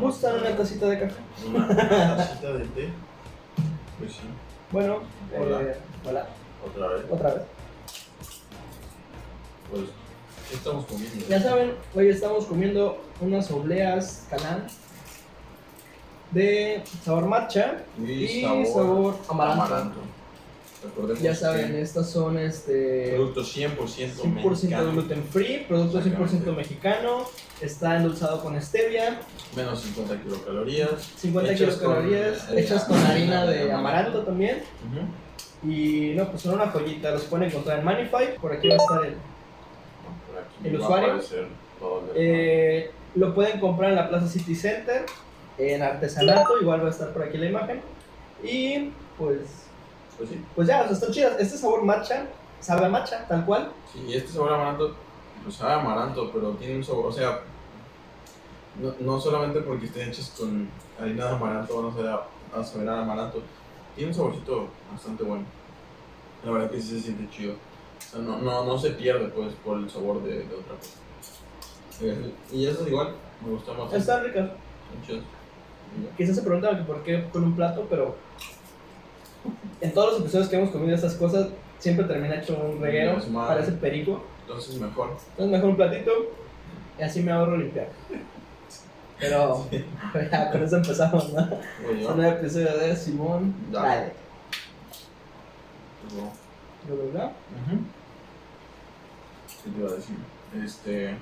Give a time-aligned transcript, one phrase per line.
[0.00, 1.14] ¿Gustan una tacita de café?
[1.46, 2.88] Una tacita de té.
[3.98, 4.20] Pues sí,
[4.72, 5.00] Bueno,
[5.38, 5.62] Hola.
[5.62, 5.76] eh,
[6.06, 6.26] hola,
[6.66, 7.04] otra vez.
[7.10, 7.42] otra vez.
[9.70, 9.82] Pues,
[10.50, 11.26] ¿qué estamos comiendo?
[11.28, 14.66] Ya saben, hoy estamos comiendo unas obleas canal
[16.30, 20.00] de sabor matcha y, sabor, amaranto.
[20.86, 26.06] Recordemos Ya saben, que estas son este producto 100% 100% mexicano, gluten free, producto 100%
[26.06, 26.50] Exactamente.
[26.52, 27.24] mexicano,
[27.60, 29.20] está endulzado con stevia,
[29.54, 30.90] menos 50 kilocalorías.
[31.16, 33.76] 50 Hechas kilocalorías, con, hechas con harina de amaranto.
[33.78, 34.62] amaranto también.
[34.90, 35.70] Ujú.
[35.70, 38.78] Y no, pues son una joyita, los pueden encontrar en Manify, por aquí va a
[38.78, 39.14] estar el...
[39.14, 41.20] Aquí ¿El usuario?
[42.14, 45.04] Eh, lo pueden comprar en la Plaza City Center,
[45.58, 47.80] en Artesanato, igual va a estar por aquí la imagen.
[48.44, 49.65] Y pues,
[50.16, 50.44] Pues sí.
[50.54, 51.36] pues ya, o sea, están chidas.
[51.38, 52.26] Este sabor matcha,
[52.60, 53.70] sabe a matcha, tal cual.
[53.92, 54.94] Sí, este sabor amaranto,
[55.42, 57.40] pues sabe a amaranto, pero tiene un sabor, o sea,
[58.80, 60.68] no, no solamente porque estén hechos con
[61.00, 63.42] harina de amaranto van a saber a, amaranto,
[63.94, 65.44] tiene un saborcito bastante bueno.
[66.44, 67.54] La verdad que sí se siente chido.
[67.54, 70.98] O sea, no, no, no se pierde pues por el sabor de, de otra cosa.
[72.02, 73.92] Eh, Y eso es igual, me gusta más.
[73.92, 74.56] Y ya.
[76.16, 78.16] Quizás se preguntan por qué con un plato, pero
[79.80, 83.72] en todos los episodios que hemos comido estas cosas, siempre termina hecho un reguero, parece
[83.72, 84.24] perico.
[84.42, 85.16] Entonces mejor.
[85.30, 86.12] Entonces mejor un platito
[86.98, 87.88] y así me ahorro limpiar.
[89.18, 89.66] Pero
[90.30, 91.48] ya, con eso empezamos, ¿no?
[92.12, 93.54] Un episodio de Simón.
[93.70, 94.12] Dale.
[96.88, 97.32] ¿Lo verdad?
[97.66, 97.80] Ujú.
[99.64, 100.16] ¿Qué te iba a decir?
[100.64, 101.16] Este.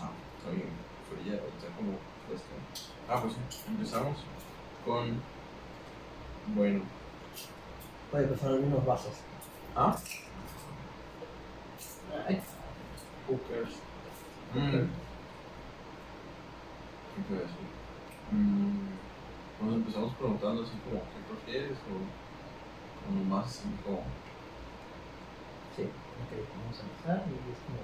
[0.00, 0.68] Ah, está bien
[1.08, 1.98] fría, está como.
[3.08, 4.18] Ah, pues sí, empezamos
[4.88, 5.20] con.
[6.54, 6.80] Bueno.
[8.40, 9.12] Son los mismos vasos.
[9.76, 9.94] Ah,
[12.26, 12.40] Ay,
[13.28, 13.74] hookers.
[14.54, 14.88] Mm.
[17.14, 17.68] ¿Qué te a decir?
[18.32, 18.88] Mm,
[19.60, 21.78] Nos empezamos preguntando así como, ¿qué prefieres?
[21.78, 21.80] O,
[23.04, 24.02] o nomás así como.
[25.76, 27.82] sí, ok, vamos a empezar y es como...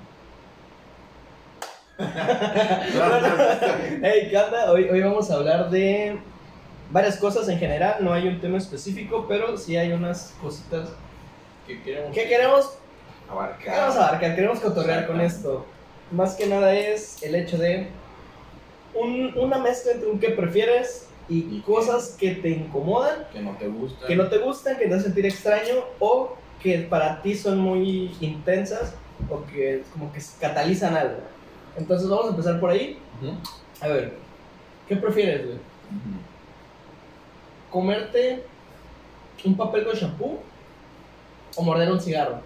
[4.02, 4.72] Hey, ¿qué onda?
[4.72, 6.18] Hoy, hoy vamos a hablar de
[6.90, 10.90] varias cosas en general, no hay un tema específico, pero sí hay unas cositas
[11.66, 12.70] ¿Qué queremos que queremos,
[13.28, 13.58] abarcar?
[13.74, 15.64] queremos abarcar, queremos cotorrear con esto.
[16.12, 17.88] Más que nada es el hecho de
[18.94, 23.56] un- una mezcla entre un que prefieres y, Y cosas que te incomodan, Que no
[23.56, 24.06] te gusta.
[24.06, 28.14] que no te gustan, que te hacen sentir extraño o que para ti son muy
[28.20, 28.94] intensas
[29.30, 31.16] o que como que catalizan algo.
[31.78, 32.98] Entonces vamos a empezar por ahí.
[33.22, 33.32] Ujú.
[33.80, 34.12] A ver,
[34.86, 35.56] ¿qué prefieres, güey?
[35.56, 36.33] Ujú.
[37.74, 38.44] ¿Comerte
[39.44, 40.38] un papel con shampoo
[41.56, 42.38] o morder un cigarro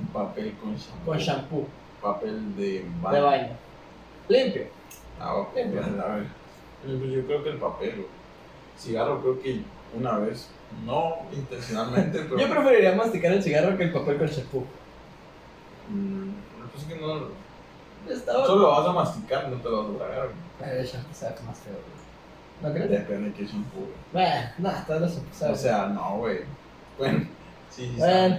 [0.00, 1.04] Un papel con shampoo.
[1.04, 1.66] con shampoo
[2.00, 3.14] Papel de baño.
[3.14, 3.48] de baño?
[4.28, 4.62] Limpio.
[5.20, 5.52] Ah, ok.
[5.52, 6.26] Bueno, a ver.
[6.82, 8.06] Pues yo creo que el papel, güey.
[8.78, 9.60] Cigarro creo que
[9.94, 10.48] una vez,
[10.86, 12.38] no intencionalmente, pero...
[12.38, 14.64] Yo preferiría masticar el cigarro que el papel con shampoo.
[15.90, 16.30] Mm,
[16.72, 17.28] pues que no...
[18.46, 20.24] Solo lo vas a masticar, no te lo vas a tragar.
[20.28, 20.36] güey.
[20.58, 21.98] Pero el shampoo sabe más feo, güey.
[22.62, 22.90] ¿No crees?
[22.90, 23.88] Depende de qué shampoo.
[24.12, 24.50] Bueno,
[25.00, 25.54] los shampoo saben.
[25.54, 26.40] O sea, no, güey.
[26.98, 27.20] Bueno,
[27.70, 27.94] sí, sí.
[27.98, 28.38] bueno.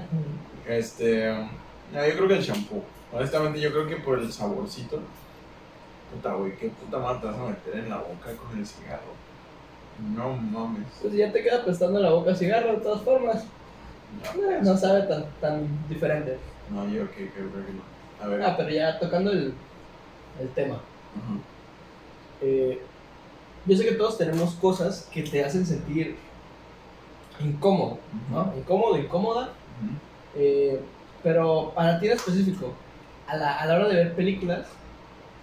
[0.68, 1.34] Este...
[1.94, 2.84] No, yo creo que el shampoo.
[3.14, 5.00] Honestamente, yo creo que por el saborcito.
[6.14, 9.14] Puta, güey, qué puta madre te vas a meter en la boca con el cigarro.
[10.16, 10.86] No mames.
[11.02, 13.44] pues ya te queda apestando en la boca cigarro de todas formas.
[14.36, 16.38] No, Eh, No sabe tan, tan diferente.
[16.72, 18.24] No, yo que creo que no.
[18.24, 18.42] A ver.
[18.44, 19.54] Ah, pero ya tocando el,
[20.40, 20.76] el tema.
[20.76, 21.40] Ujú.
[22.42, 22.82] Eh,
[23.70, 26.16] yo sé que todos tenemos cosas que te hacen sentir
[27.40, 28.00] incómodo,
[28.32, 28.52] ¿no?
[28.58, 29.50] Incómodo, incómoda.
[30.36, 30.80] Eh,
[31.22, 32.74] pero para ti en específico,
[33.28, 34.66] a la, a la hora de ver películas,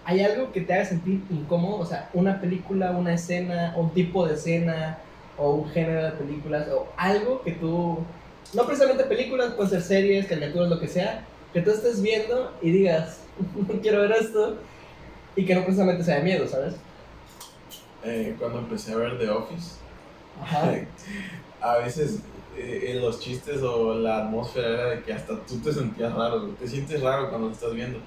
[0.05, 1.79] ¿hay algo que te haga sentir incómodo?
[1.79, 4.99] O sea, una película, una escena, un tipo de escena,
[5.39, 7.99] o un género de películas, o algo que tú,
[8.55, 12.71] no precisamente películas, pueden ser series, caricaturas, lo que sea, que tú estés viendo y
[12.71, 13.21] digas,
[13.69, 14.57] no quiero ver esto,
[15.37, 16.75] y que no precisamente sea de miedo, ¿sabes?
[18.04, 19.77] Eh, cuando empecé a ver The Office,
[20.41, 20.72] Ajá.
[21.60, 22.21] a veces
[22.57, 26.43] eh, en los chistes o la atmósfera era de que hasta tú te sentías raro,
[26.51, 27.98] te sientes raro cuando lo estás viendo.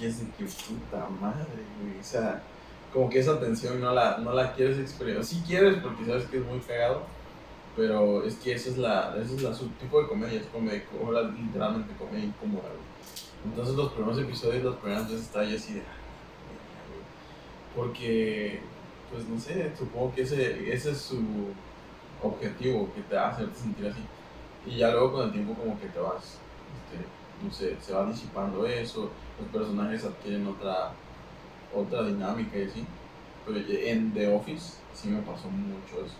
[0.00, 1.46] Y es de que puta madre,
[1.80, 1.98] güey.
[2.00, 2.42] O sea,
[2.92, 5.24] como que esa tensión no la, no la quieres experimentar.
[5.24, 7.02] Sí quieres porque sabes que es muy cagado,
[7.76, 10.82] pero es que esa es la, esa es la su tipo de comedia, es comedia,
[11.38, 12.86] literalmente comedia incómoda, güey.
[13.44, 15.80] Entonces los primeros episodios, las primeras veces estaba yo así de...
[15.80, 15.84] "Ah,
[16.88, 17.04] güey".
[17.86, 18.60] Porque,
[19.12, 21.22] pues no sé, supongo que ese, ese es su
[22.22, 24.00] objetivo, que te hacerte sentir así.
[24.66, 26.38] Y ya luego con el tiempo como que te vas
[26.76, 27.04] este,
[27.44, 29.10] no sé, se va disipando eso,
[29.40, 30.92] los personajes adquieren otra,
[31.74, 32.86] otra dinámica y así.
[33.44, 36.16] Pero en The Office sí me pasó mucho eso,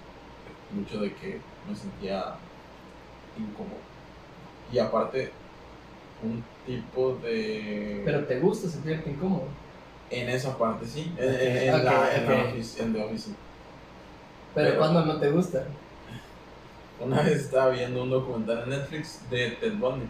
[0.73, 2.37] mucho de que me sentía
[3.37, 3.81] incómodo.
[4.73, 5.33] Y aparte,
[6.23, 8.03] un tipo de...
[8.05, 9.49] Pero te gusta sentirte incómodo.
[10.11, 12.27] En esa parte sí, en, en, en la, en.
[12.27, 13.35] The Office, en The Office sí.
[14.55, 15.65] Pero, Pero- cuando no te gusta.
[16.99, 20.07] Una vez estaba viendo un documental en Netflix de Ted Bundy,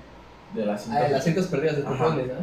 [0.55, 2.07] de las Ah, las cintas perdidas de Ajá.
[2.09, 2.35] Bundy, ¿no?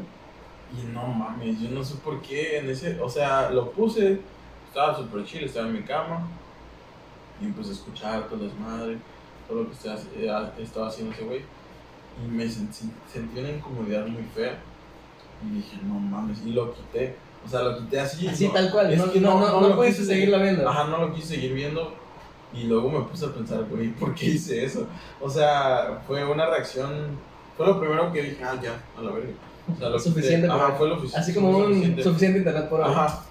[0.81, 4.19] Y no mames, yo no sé por qué en ese, o sea, lo puse,
[4.67, 6.27] estaba súper chill, estaba en mi cama
[7.39, 8.97] y empecé a escuchar todo el desmadre,
[9.47, 11.41] todo lo que estaba, eh, estaba haciendo ese güey
[12.25, 14.57] y me sentí, sentí una incomodidad muy fea
[15.45, 17.15] y dije, no mames, y lo quité,
[17.45, 18.27] o sea, lo quité así.
[18.27, 20.67] Así no, tal cual, no, que no, no, no, lo puedes quise seguirlo viendo.
[20.69, 21.93] Ajá, no lo quise seguir viendo
[22.53, 24.87] y luego me puse a pensar, güey, ¿por qué hice eso?
[25.19, 27.17] O sea, fue una reacción,
[27.57, 29.29] fue lo primero que dije, ah, ya, a la verga.
[29.73, 30.09] O sea, lo quité.
[30.09, 32.03] Suficiente Ajá, por- fue lo sufic- Así como un suficiente.
[32.03, 32.91] suficiente internet por hoy.
[32.91, 33.23] Ajá,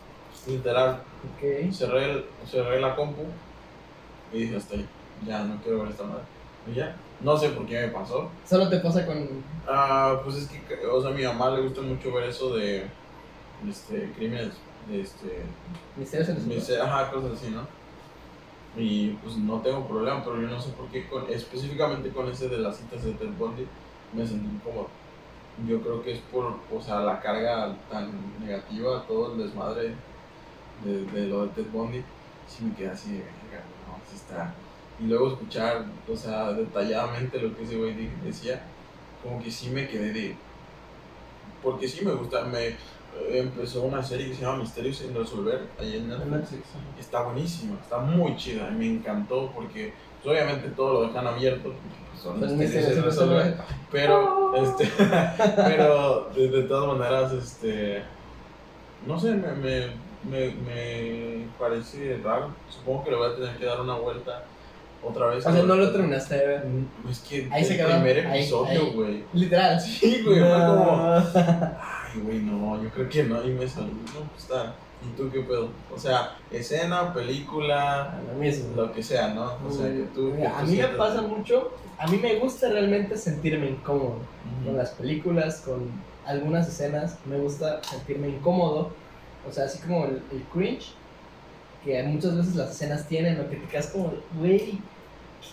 [0.47, 1.03] literal.
[1.35, 1.73] Ok.
[1.73, 3.23] Cerré, el- cerré la compu
[4.33, 4.87] y dije, hasta ahí,
[5.27, 6.23] ya, no quiero ver esta madre.
[6.67, 8.29] Y ya, no sé por qué me pasó.
[8.49, 9.29] Solo te pasa con.
[9.69, 12.87] Ah, pues es que, o sea, a mi mamá le gusta mucho ver eso de,
[13.69, 14.55] este, crímenes,
[14.91, 15.43] este,
[15.97, 17.67] Misterios en ajá, cosas así, ¿no?
[18.77, 22.49] Y pues no tengo problema, pero yo no sé por qué, con, específicamente con ese
[22.49, 23.67] de las citas de Ted Bundy,
[24.15, 24.89] me sentí incómodo.
[25.69, 28.11] Yo creo que es por, o sea, la carga tan
[28.41, 29.95] negativa, todo el desmadre
[30.85, 32.03] de, de lo de Ted Bundy,
[32.49, 34.55] sí me quedé así de, "Verga, no, sí está.
[34.99, 37.95] Y luego escuchar, o sea, detalladamente lo que ese güey
[38.25, 38.63] decía,
[39.23, 40.37] como que sí me quedé de...
[41.63, 42.77] Porque sí me gusta, me
[43.31, 46.61] empezó una serie que se llama Misterios sin resolver, ahí en Netflix.
[46.99, 49.93] Está buenísima, está muy chida, me encantó porque
[50.23, 53.57] pues, obviamente todo lo dejan abierto, pues, son Son misterios sin resolver,
[53.91, 54.89] pero, este,
[55.57, 58.03] pero de, de todas maneras, este,
[59.07, 59.87] no sé, me, me,
[60.31, 64.45] me, me parece raro, supongo que le voy a tener que dar una vuelta
[65.05, 65.45] otra vez.
[65.45, 66.65] O sea, no lo terminaste de ver.
[66.65, 69.25] Mm, Es que Ahí se el quedó, primer episodio, güey.
[69.33, 69.81] Literal.
[69.81, 71.17] Sí, güey, fue como...
[72.15, 74.75] Ay, güey, no, yo creo que no, y me salí, no, pues está.
[75.05, 75.69] ¿Y tú qué pedo?
[75.93, 78.77] O sea, escena, película, Lo mismo.
[78.77, 79.55] lo que sea, ¿no?
[79.67, 80.33] O sea, que tú.
[80.37, 81.73] Que a tú mí me pasa mucho.
[81.99, 84.19] A mí me gusta realmente sentirme incómodo.
[84.19, 84.67] Ujú.
[84.67, 85.91] Con las películas, con
[86.25, 88.91] algunas escenas, me gusta sentirme incómodo.
[89.49, 90.93] O sea, así como el, el cringe,
[91.85, 94.79] que muchas veces las escenas tienen, o que te quedas como, güey,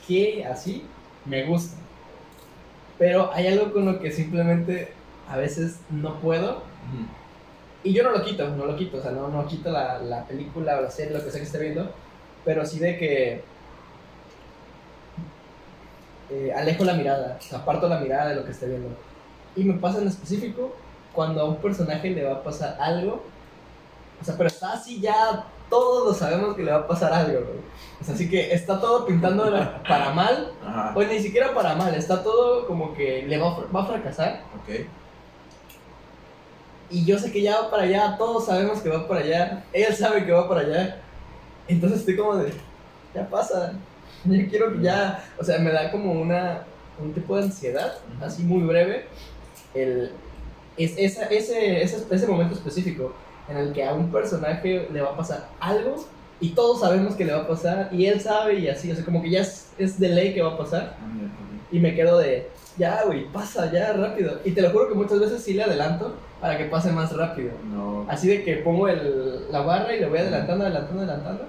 [0.07, 0.45] ¿qué?
[0.45, 0.83] Así,
[1.25, 1.75] me gusta.
[2.99, 4.93] Pero hay algo con lo que simplemente
[5.29, 6.63] a veces no puedo.
[7.83, 10.25] Y yo no lo quito, no lo quito, o sea, no, no quito la, la
[10.25, 11.89] película o la serie, lo que sea que esté viendo,
[12.43, 13.43] pero sí de que
[16.29, 18.89] eh, alejo la mirada, aparto la mirada de lo que esté viendo.
[19.55, 20.75] Y me pasa en específico
[21.13, 23.23] cuando a un personaje le va a pasar algo,
[24.21, 27.39] o sea, pero está así ya, todos lo sabemos que le va a pasar algo,
[27.39, 27.59] güey.
[28.01, 29.45] O sea, así que está todo pintando
[29.87, 30.93] para mal, Ajá.
[30.95, 34.43] o ni siquiera para mal, está todo como que le va va a fracasar.
[34.61, 34.85] Ok.
[36.89, 39.93] Y yo sé que ya va para allá, todos sabemos que va para allá, él
[39.95, 41.01] sabe que va para allá.
[41.67, 42.51] Entonces estoy como de,
[43.13, 43.73] ya pasa,
[44.25, 46.63] yo quiero que ya, o sea, me da como una,
[46.99, 49.05] un tipo de ansiedad, así muy breve,
[49.73, 50.11] el,
[50.77, 53.13] es, esa, ese, ese, ese momento específico
[53.47, 56.05] en el que a un personaje le va a pasar algo
[56.39, 59.03] y todos sabemos que le va a pasar y él sabe y así, o sea,
[59.03, 61.48] como que ya es, es de ley que va a pasar ándale.
[61.71, 64.39] Y me quedo de, ya, güey, pasa, ya, rápido.
[64.45, 67.51] Y te lo juro que muchas veces sí le adelanto para que pase más rápido.
[67.71, 68.05] No.
[68.09, 71.43] Así de que pongo el, la barra y le voy adelantando, adelantando, adelantando.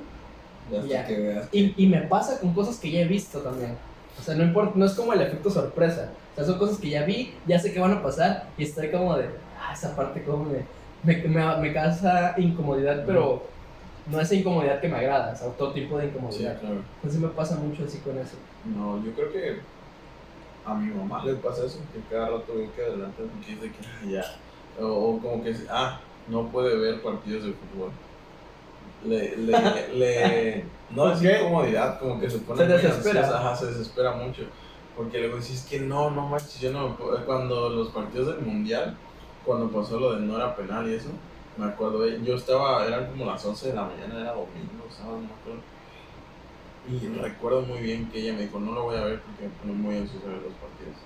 [0.70, 1.06] Ya ya.
[1.06, 1.48] que veas.
[1.52, 3.76] Y, y me pasa con cosas que ya he visto también.
[4.18, 6.10] O sea, no importa, no es como el efecto sorpresa.
[6.32, 8.90] O sea, son cosas que ya vi, ya sé que van a pasar y estoy
[8.90, 9.26] como de,
[9.60, 10.64] ah, esa parte como me,
[11.02, 13.42] me, me, me causa incomodidad, pero
[14.10, 16.58] no esa incomodidad que me agrada, o sea, otro tipo de Sí, incomodidad.
[16.60, 16.82] claro.
[16.96, 18.36] Entonces me pasa mucho así con eso.
[18.64, 19.60] No, yo creo que
[20.70, 23.86] a mi mamá le pasa eso, que cada rato ve que adelante porque dice que
[23.86, 24.84] ah, ya.
[24.84, 27.90] O, o como que, ah, no puede ver partidos de fútbol.
[29.04, 33.20] Le, le, le, no es incomodidad, como que se pone Se desespera.
[33.20, 34.42] ansiosa, ajá, se desespera mucho.
[34.96, 38.96] Porque luego dices que no, no manches, yo no Cuando los partidos del mundial,
[39.44, 41.08] cuando pasó lo de no era penal y eso,
[41.56, 45.22] me acuerdo, yo estaba, eran como las 11 de la mañana, era domingo, sábado, no
[45.22, 45.60] me acuerdo.
[46.90, 49.50] Y recuerdo muy bien que ella me dijo, no lo voy a ver porque me
[49.60, 50.96] pone muy ansioso ver los partidos.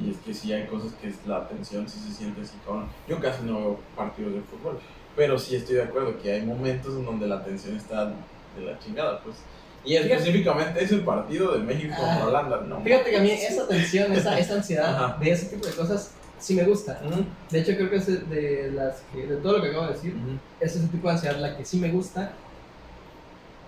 [0.00, 2.86] Y es que sí hay cosas que es la tensión sí se siente así, cabrón.
[3.08, 4.78] Yo casi no veo partidos de fútbol,
[5.16, 8.78] pero sí estoy de acuerdo que hay momentos en donde la tensión está de la
[8.80, 9.36] chingada, pues.
[9.84, 12.80] Y específicamente es el partido de México Ah, contra Holanda, no.
[12.82, 16.54] Fíjate que a mí esa tensión, esa, esa ansiedad de ese tipo de cosas sí
[16.54, 17.00] me gusta.
[17.06, 19.92] Ujú, De hecho, creo que es de las que, de todo lo que acabo de
[19.92, 20.38] decir, ujú.
[20.60, 22.32] es ese tipo de ansiedad la que sí me gusta.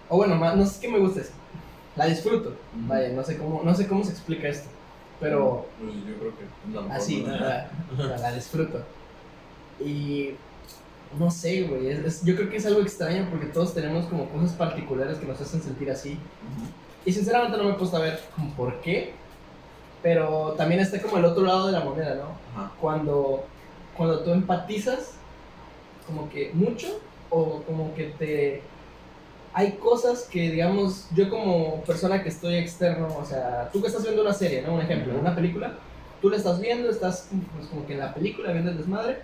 [0.09, 1.33] O bueno, más, no sé qué me gusta, es-
[1.97, 2.53] la disfruto.
[2.87, 4.69] Vaya, no sé cómo, no sé cómo se explica esto,
[5.21, 8.81] pero Pues yo creo que así, la, la- la disfruto.
[9.85, 10.31] Y
[11.19, 14.29] no sé, güey, es- es- yo creo que es algo extraño porque todos tenemos como
[14.29, 16.19] cosas particulares que nos hacen sentir así.
[17.05, 19.13] Y sinceramente no me he puesto a ver como por qué,
[20.03, 22.37] pero también está como el otro lado de la moneda, ¿no?
[22.61, 22.73] Ajá.
[22.81, 23.45] cuando,
[23.97, 25.13] cuando tú empatizas
[26.07, 27.01] como que mucho
[27.31, 28.63] o como que te...
[29.59, 34.03] Hay cosas que, digamos, yo como persona que estoy externo, o sea, tú que estás
[34.03, 34.75] viendo una serie, ¿no?
[34.75, 35.73] Un ejemplo, una película,
[36.21, 39.17] tú la estás viendo, estás pues, como que en la película viendo el desmadre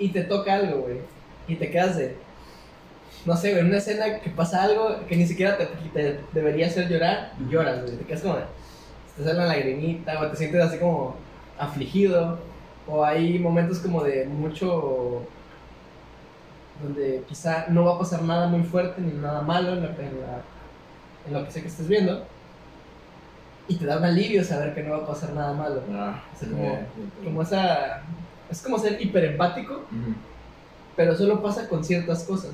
[0.00, 0.98] y te toca algo, güey,
[1.46, 2.16] y te quedas de...
[3.24, 6.88] No sé, en una escena que pasa algo que ni siquiera te, te debería hacer
[6.88, 8.34] llorar y lloras, güey, te quedas como...
[8.36, 8.44] de-
[9.16, 11.14] Te sale una lagrimita o te sientes así como
[11.58, 12.38] afligido
[12.88, 15.22] o hay momentos como de mucho
[16.82, 20.20] donde quizá no va a pasar nada muy fuerte ni nada malo en, la- en
[20.20, 20.42] la-
[21.26, 22.24] en lo que sé que estés viendo
[23.68, 26.38] y te da un alivio saber que no va a pasar nada malo Ah, O
[26.38, 26.78] sea, como-
[27.24, 28.02] como esa
[28.50, 30.14] es como ser hiperempático Ujú.
[30.96, 32.52] pero solo pasa con ciertas cosas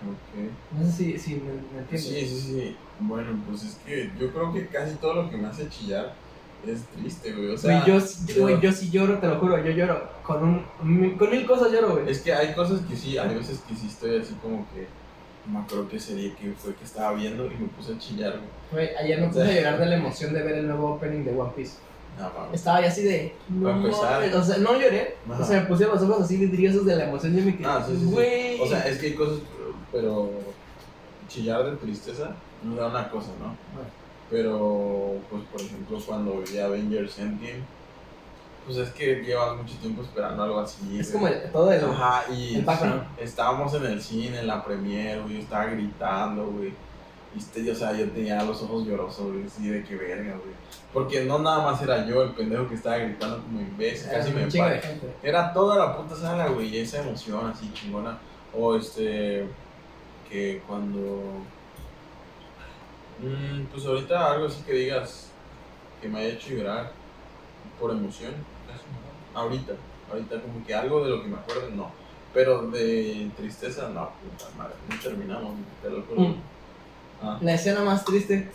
[0.00, 0.50] Ok.
[0.78, 2.76] no sé si, si me, me entiendes Sí, sí, sí.
[3.00, 6.12] Bueno, pues es que yo creo que casi todo lo que me hace chillar
[6.66, 7.50] es triste, güey.
[7.50, 10.08] O sea, Güey, yo, sí- güey, yo sí lloro, te lo juro, yo lloro.
[10.22, 12.10] Con, un, con mil cosas lloro, güey.
[12.10, 14.86] es que hay cosas que sí, hay veces que sí estoy así como que.
[15.46, 18.32] No me acuerdo qué serie que fue que estaba viendo y me puse a chillar,
[18.32, 18.86] güey.
[18.86, 21.32] Güey, ayer me puse a llorar de la emoción de ver el nuevo opening de
[21.34, 21.76] One Piece.
[22.18, 22.54] No, mames.
[22.54, 23.32] Estaba ya así de.
[23.48, 25.16] No, o sea, no lloré.
[25.30, 25.42] Ajá.
[25.42, 27.66] O sea, me pusieron los ojos así vidriosos de la emoción y me quedé.
[27.66, 28.58] Ah, sí, sí, sí.
[28.60, 29.38] O sea, es que hay cosas,
[29.92, 30.30] pero
[31.28, 32.34] chillar de tristeza
[32.64, 33.54] no da una cosa, ¿no?
[34.30, 37.62] Pero, pues, por ejemplo, cuando vi Avengers Endgame,
[38.66, 40.98] pues es que llevas mucho tiempo esperando algo así.
[40.98, 41.32] es güey.
[41.32, 41.84] como el- todo el.
[41.84, 43.02] Ajá, y el background.
[43.16, 46.74] sí, estábamos en el cine, en la premiere, güey, yo estaba gritando, güey.
[47.34, 50.54] Y este, o sea, yo tenía los ojos llorosos, güey, así de que verga, güey.
[50.92, 54.50] Porque no nada más era yo el pendejo que estaba gritando como imbécil, casi me
[54.50, 55.14] gente.
[55.22, 58.18] Era toda la puta sala, güey, y esa emoción así chingona.
[58.54, 59.46] O este,
[60.28, 61.22] que cuando...
[63.20, 65.30] Mm, pues ahorita algo así que digas
[66.00, 66.92] que me haya hecho llorar
[67.80, 68.32] por emoción.
[69.34, 69.72] Ahorita,
[70.10, 71.90] ahorita como que algo de lo que me acuerdo, no.
[72.32, 76.20] Pero de tristeza, no, puta madre, no terminamos, te lo juro.
[76.20, 76.34] Mm.
[77.22, 78.48] Ah, La escena más triste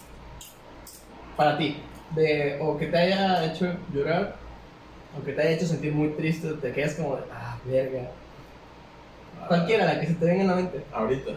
[1.35, 1.77] para ti,
[2.11, 4.35] de o que te haya hecho llorar,
[5.19, 8.11] o que te haya hecho sentir muy triste, te quedas como de, ah, verga.
[9.47, 10.83] Cualquiera, la que se te venga en la mente.
[10.93, 11.31] Ahorita,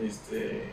[0.00, 0.64] este,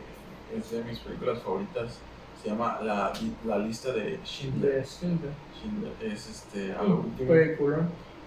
[0.54, 1.98] es de mis películas favoritas.
[2.42, 3.12] Se llama La,
[3.44, 4.74] la lista de Schindler.
[4.76, 5.30] De Schindler.
[5.58, 7.28] Schindler es este, a lo último.
[7.58, 7.76] Culo.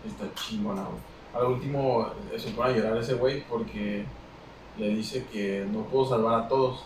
[0.06, 0.84] Está chingona.
[1.34, 4.04] A lo último eh, se pone a llorar ese güey porque
[4.78, 6.84] le dice que no puedo salvar a todos.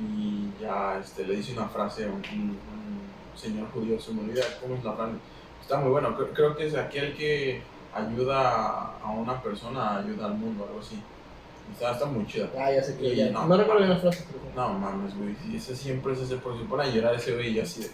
[0.00, 2.58] Y ya este, le dice una frase a un, un-
[3.32, 5.12] un señor judío, se me olvida cómo es la frase.
[5.60, 7.62] Está muy bueno, creo, creo que es aquel que
[7.94, 11.00] ayuda a una persona, ayuda al mundo, algo así.
[11.72, 12.48] Está, está muy chida.
[12.58, 13.30] Ah, ya sé que Y ya.
[13.30, 13.46] no.
[13.46, 14.40] No, recuerdo bien la frase, pero.
[14.54, 17.50] No mames, güey, sí, ese siempre es ese, porque se pone a llorar ese güey
[17.50, 17.90] y yo así de,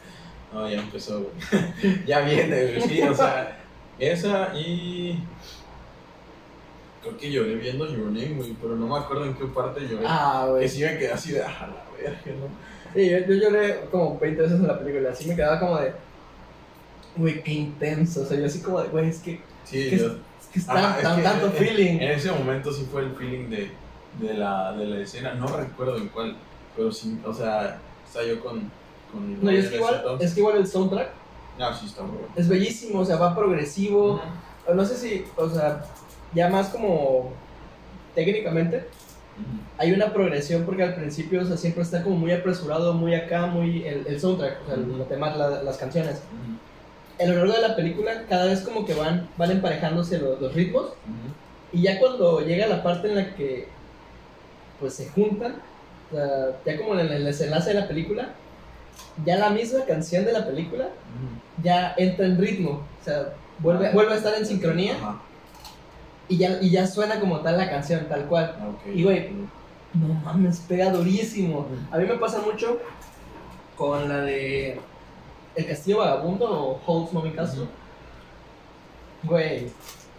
[0.52, 2.04] no, ya empezó, güey.
[2.06, 3.58] ya viene, güey, sí, o sea,
[3.98, 5.22] esa y...
[7.02, 10.04] Creo que lloré viendo Your Name, güey, pero no me acuerdo en qué parte lloré.
[10.08, 10.68] Ah, que güey.
[10.68, 12.48] sí me quedé así de, ah, la verga, ¿no?
[12.94, 15.10] Sí, yo, yo lloré como 20 veces en la película.
[15.10, 15.92] Así me quedaba como de.
[17.16, 18.22] Güey, qué intenso.
[18.22, 20.06] O sea, yo así como de, güey, es que, Sí, ¿Qué yo...
[20.06, 20.18] es que
[20.54, 21.94] está Ajá, es que tanto en- feeling.
[22.00, 23.70] En ese momento sí fue el feeling de,
[24.20, 26.36] de, la, de la escena, no recuerdo en cuál,
[26.76, 28.70] pero sí, o sea, estaba yo con...
[29.12, 31.08] con No, y es que igual, es que igual el soundtrack
[31.58, 32.32] No, sí, está muy bueno.
[32.36, 34.20] es bellísimo, o sea, va progresivo.
[34.74, 35.84] No sé si, o sea,
[36.34, 37.32] ya más como
[38.14, 38.88] técnicamente,
[39.78, 43.46] hay una progresión porque al principio, o sea, siempre está como muy apresurado, muy acá,
[43.46, 46.22] muy el, el soundtrack, o sea, temas, la- las canciones.
[47.18, 50.54] A lo largo de la película, cada vez como que van, van emparejándose los, los
[50.54, 51.32] ritmos Ujú.
[51.72, 53.68] y ya cuando llega la parte en la que
[54.78, 55.56] pues se juntan,
[56.10, 58.30] o sea, ya como en el desenlace de la película,
[59.24, 60.88] ya la misma canción de la película
[61.62, 64.94] ya entra en ritmo, o sea, vuelve, vuelve a estar en sincronía
[66.28, 68.56] y ya, y ya suena como tal la canción, tal cual.
[68.60, 68.90] Ah.
[68.92, 69.30] Y, güey,
[69.94, 71.66] No mames, pega durísimo.
[71.90, 72.80] A mí me pasa mucho
[73.76, 74.78] con la de
[75.56, 77.66] El Castillo Vagabundo o Holt's Moving Castle.
[79.22, 79.66] Güey,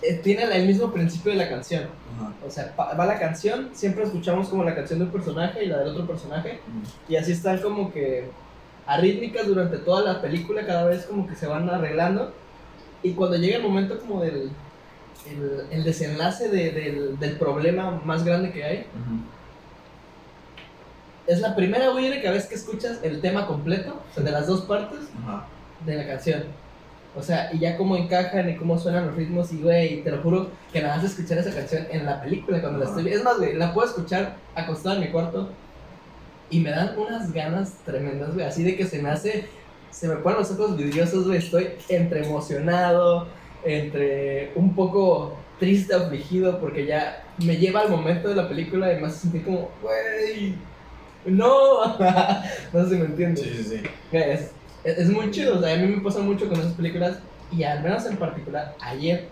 [0.01, 1.83] eh, tiene el mismo principio de la canción.
[2.17, 2.33] Ajá.
[2.45, 5.79] O sea, va la canción, siempre escuchamos como la canción de un personaje y la
[5.79, 6.59] del otro personaje.
[6.67, 7.13] Ujú.
[7.13, 8.29] Y así están como que
[8.85, 12.33] arrítmicas durante toda la película, cada vez como que se van arreglando.
[13.03, 14.49] Y cuando llega el momento como del
[15.29, 18.85] el, el desenlace de- del, del problema más grande que hay,
[21.27, 24.47] es la primera güey única vez que escuchas el tema completo, o sea, de las
[24.47, 25.45] dos partes Ajá.
[25.85, 26.43] de la canción.
[27.15, 30.21] O sea, y ya cómo encajan y cómo suenan los ritmos y güey, te lo
[30.21, 32.91] juro que nada más escuchar esa canción en la película cuando la Ajá.
[32.91, 33.19] estoy viendo.
[33.19, 35.49] Es más, güey, la puedo escuchar acostada en mi cuarto
[36.49, 39.47] y me dan unas ganas tremendas, güey, así de que se me hace,
[39.91, 43.27] se me ponen los ojos vidriosos, güey, estoy entre emocionado,
[43.65, 49.01] entre un poco triste, afligido, porque ya me lleva al momento de la película y
[49.01, 50.53] me hace sentir como, güey,
[51.27, 51.97] no,
[52.73, 53.43] no sé si me entiendes.
[53.43, 53.83] Sí, sí, sí.
[54.11, 54.51] Es,
[54.83, 57.19] es, es muy chido, o sea, a mí me pasa mucho con esas películas
[57.51, 59.27] y al menos en particular ayer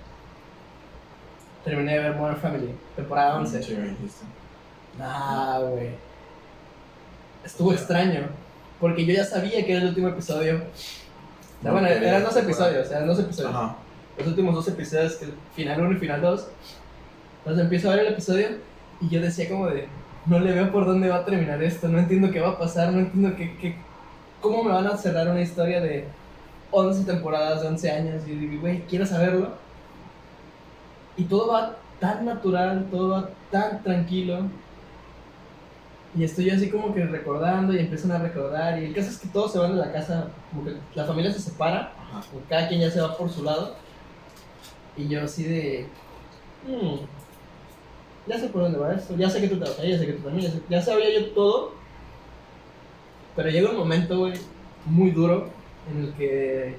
[1.64, 3.64] terminé de ver Modern Family, temporada 11.
[3.64, 4.26] Sí, me dijiste.
[5.00, 5.90] Ah, güey.
[7.44, 8.28] Estuvo extraño,
[8.80, 10.62] porque yo ya sabía que era el último episodio.
[11.60, 13.54] O sea, bueno, eran dos episodios, eran dos episodios.
[13.54, 13.76] Ajá.
[14.18, 16.48] Los últimos dos episodios, que final 1 y final 2.
[17.40, 18.48] Entonces empiezo a ver el episodio
[19.02, 19.88] y yo decía como de,
[20.26, 22.92] no le veo por dónde va a terminar esto, no entiendo qué va a pasar,
[22.92, 23.76] no entiendo qué, qué,
[24.42, 26.06] cómo me van a cerrar una historia de
[26.72, 28.24] 11 temporadas, de 11 años.
[28.28, 29.50] Y digo, güey, quiero saberlo.
[31.18, 34.40] Y todo va tan natural, todo va tan tranquilo.
[36.18, 38.80] Y estoy así como que recordando y empiezan a recordar.
[38.82, 41.32] Y el caso es que todos se van de la casa, como que la familia
[41.32, 41.92] se separa
[42.50, 43.76] cada quien ya se va por su lado.
[44.98, 45.88] Y yo así de.
[46.66, 47.06] "Hmm,
[48.28, 50.06] ya sé por dónde va esto, ya sé que tú te vas ahí, ya sé
[50.08, 51.74] que tú también, ya, sé- ya sabía yo todo.
[53.36, 54.34] Pero llega un momento, güey,
[54.86, 55.50] muy duro
[55.92, 56.76] en el que.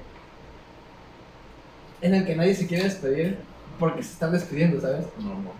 [2.01, 3.37] En el que nadie se quiere despedir
[3.79, 5.05] porque se están despidiendo, ¿sabes?
[5.19, 5.51] No, no.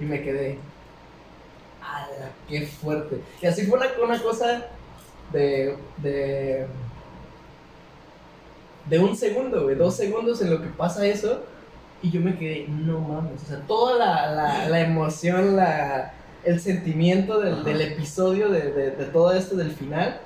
[0.00, 0.58] Y me quedé.
[1.82, 3.20] ¡Hala, qué fuerte!
[3.40, 4.66] Y así fue una, una cosa
[5.32, 5.76] de.
[5.98, 6.66] de.
[8.88, 11.42] de un segundo, güey, dos segundos en lo que pasa eso.
[12.02, 13.42] Y yo me quedé, no mames.
[13.42, 18.90] O sea, toda la, la, la emoción, la, el sentimiento del, del episodio, de, de,
[18.90, 20.20] de todo esto, del final,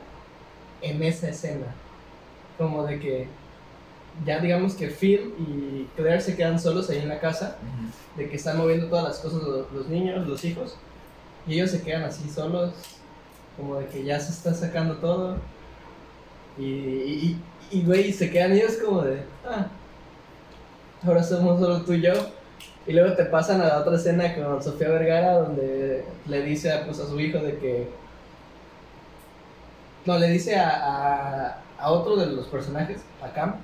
[0.81, 1.67] en esa escena.
[2.59, 3.29] Como de que.
[4.25, 7.59] Ya digamos que Phil y Claire se quedan solos ahí en la casa
[8.17, 10.75] de que están moviendo todas las cosas los, los niños, los hijos,
[11.47, 12.73] y ellos se quedan así solos,
[13.59, 15.37] como de que ya se está sacando todo,
[16.57, 19.67] y, y, y, güey, se quedan ellos como de, ah,
[21.07, 22.13] ahora somos solo tú y yo,
[22.87, 26.99] y luego te pasan a la otra escena con Sofía Vergara, donde le dice pues,
[27.01, 27.89] a su hijo de que,
[30.05, 33.57] no, le dice a, a, otro de los personajes, a Cam,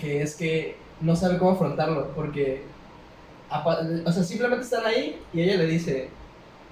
[0.00, 2.62] que es que no sabe cómo afrontarlo, porque
[4.04, 6.08] o sea, simplemente están ahí y ella le dice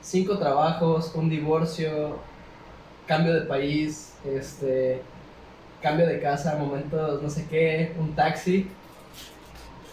[0.00, 2.16] cinco trabajos, un divorcio,
[3.06, 5.02] cambio de país, este,
[5.82, 8.68] cambio de casa, momentos no sé qué, un taxi.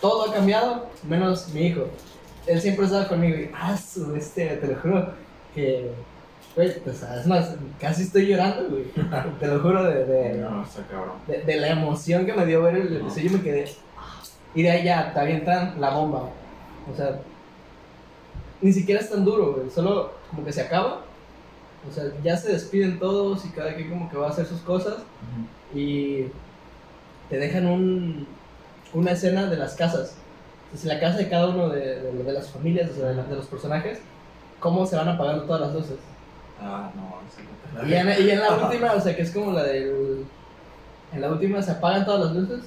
[0.01, 1.87] Todo ha cambiado, menos mi hijo.
[2.45, 5.13] Él siempre estaba conmigo y, ah, su, este, te lo juro,
[5.53, 5.91] que,
[6.55, 8.85] güey, pues, es más, casi estoy llorando, güey.
[9.39, 10.65] Te lo juro de, No,
[11.27, 13.65] de, de la emoción que me dio ver el episodio, yo me quedé.
[14.55, 16.29] Y de ahí ya te avientan la bomba.
[16.91, 17.19] O sea,
[18.61, 19.69] ni siquiera es tan duro, güey.
[19.69, 21.01] Solo como que se acaba.
[21.87, 24.61] O sea, ya se despiden todos y cada quien como que va a hacer sus
[24.61, 24.95] cosas.
[25.75, 26.25] Y
[27.29, 28.27] te dejan un,
[28.97, 30.15] una escena de las casas.
[30.65, 33.23] Entonces, la casa de cada uno de, de- de las familias, o sea, de, la-
[33.23, 33.99] de los personajes,
[34.59, 35.97] cómo se van apagando todas las luces.
[36.61, 37.01] Ah, no,
[37.75, 40.25] no te Y en, y en la última, o sea, que es como la del.
[41.13, 42.65] En la última se apagan todas las luces,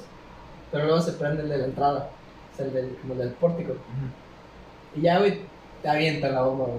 [0.72, 2.08] pero luego se prende el de la entrada,
[2.52, 3.72] o sea, el del, como el del pórtico.
[3.72, 4.98] Ujú.
[5.00, 5.40] Y ya, güey,
[5.82, 6.78] te avientan la bomba, güey.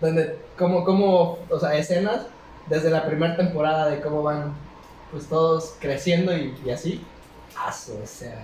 [0.00, 2.22] Donde, como, como, o sea, escenas
[2.68, 4.52] desde la primera temporada de cómo van,
[5.12, 7.04] pues todos creciendo y, y así.
[7.56, 8.42] Aso, o sea,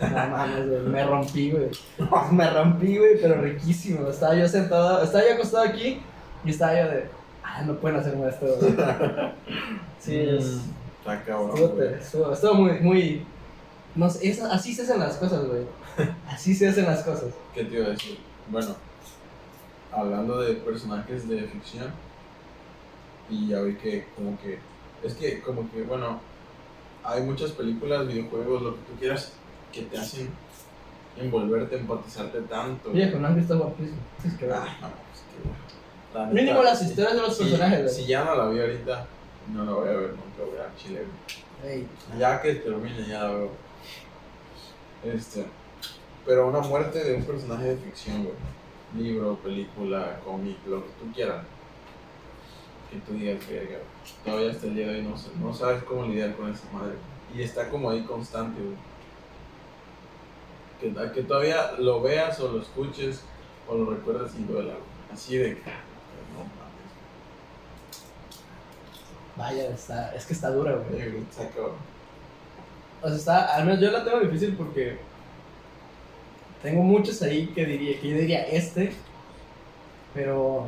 [0.00, 1.68] no mames, güey, me rompí, güey.
[2.32, 4.08] Me rompí, güey, pero riquísimo.
[4.08, 6.00] Estaba yo sentado, estaba yo acostado aquí
[6.44, 7.06] y estaba yo de,
[7.42, 8.74] ah, no pueden hacerme esto, güey.
[10.00, 10.44] Sí, es.
[10.44, 10.60] Mm,
[11.00, 11.82] Está cabrón.
[12.00, 13.26] Estuvo, estuvo muy, muy.
[13.96, 15.62] No sé, es- así se hacen las cosas, güey.
[16.28, 17.30] Así se hacen las cosas.
[17.54, 18.18] ¿Qué te iba a decir?
[18.48, 18.76] Bueno,
[19.92, 21.86] hablando de personajes de ficción,
[23.28, 24.58] y ya vi que como que,
[25.02, 26.20] es que como que, bueno,
[27.02, 29.32] hay muchas películas, videojuegos, lo que tú quieras,
[29.78, 30.30] que te hacen
[31.16, 32.90] envolverte, empatizarte tanto.
[32.90, 33.98] Oye, con Ángel está guapísimo.
[34.24, 35.56] Es que, Ah, no, es que, güey,
[36.14, 37.94] la Mínimo las historias de los si- personajes.
[37.96, 39.06] Si ya no la vi ahorita,
[39.52, 41.04] no la voy a ver nunca, voy a Chile.
[42.18, 43.50] Ya que termine, ya la veo.
[45.04, 45.44] Este.
[46.26, 48.34] Pero una muerte de un personaje de ficción, güey.
[48.96, 51.44] Libro, película, cómic, lo que tú quieras.
[52.90, 53.78] Que tú digas, verga.
[54.24, 56.94] Todavía hasta el día de hoy no, sé- no sabes cómo lidiar con esa madre.
[57.36, 58.76] Y está como ahí constante, güey.
[60.80, 63.22] Que, que todavía lo veas o lo escuches
[63.68, 64.74] o lo recuerdas y duela.
[65.12, 65.62] Así de que.
[66.32, 66.88] No mames.
[69.36, 71.18] Vaya, está, es que está dura, güey.
[71.30, 71.76] Está cabrón.
[73.02, 74.98] O sea, está, al menos yo la tengo difícil porque
[76.62, 78.92] tengo muchos ahí que diría, que yo diría este,
[80.12, 80.66] pero,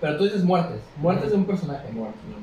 [0.00, 1.90] pero tú dices muertes, muertes de un personaje.
[1.92, 2.36] Muerto, no,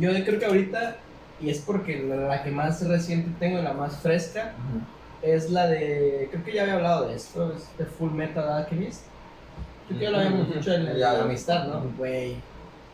[0.00, 0.18] verdad.
[0.18, 0.96] Yo creo que ahorita,
[1.40, 4.52] y es porque la, que más reciente tengo, la más fresca,
[5.22, 9.02] es la de, creo que ya había hablado de esto, es de Full Metal Alchemist.
[9.86, 11.82] Creo que ya lo habíamos dicho en, la amistad, ¿no?
[11.96, 12.36] Güey,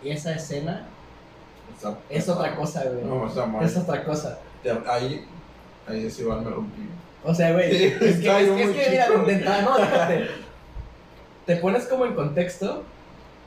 [0.02, 0.86] y esa escena
[1.74, 3.04] Está- es otra cosa, güey.
[3.04, 3.64] No, está mal.
[3.64, 4.38] Es otra cosa.
[4.88, 5.24] Ahí,
[5.86, 6.82] ahí es igual me rompí.
[7.24, 10.26] O sea, güey, Sí, es que, es está que, es que, mira, entrada, no, déjate.
[11.46, 12.82] Te pones como en contexto,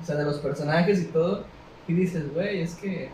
[0.02, 1.46] o sea, de los personajes y todo,
[1.88, 3.10] y dices, güey, es que.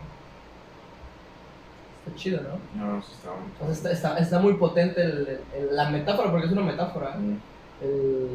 [2.10, 2.86] Está chido, ¿no?
[2.86, 3.30] No, sí está
[3.66, 7.16] muy está, está, está muy potente el- el- la metáfora, porque es una metáfora.
[7.18, 7.38] Mm,
[7.82, 8.28] El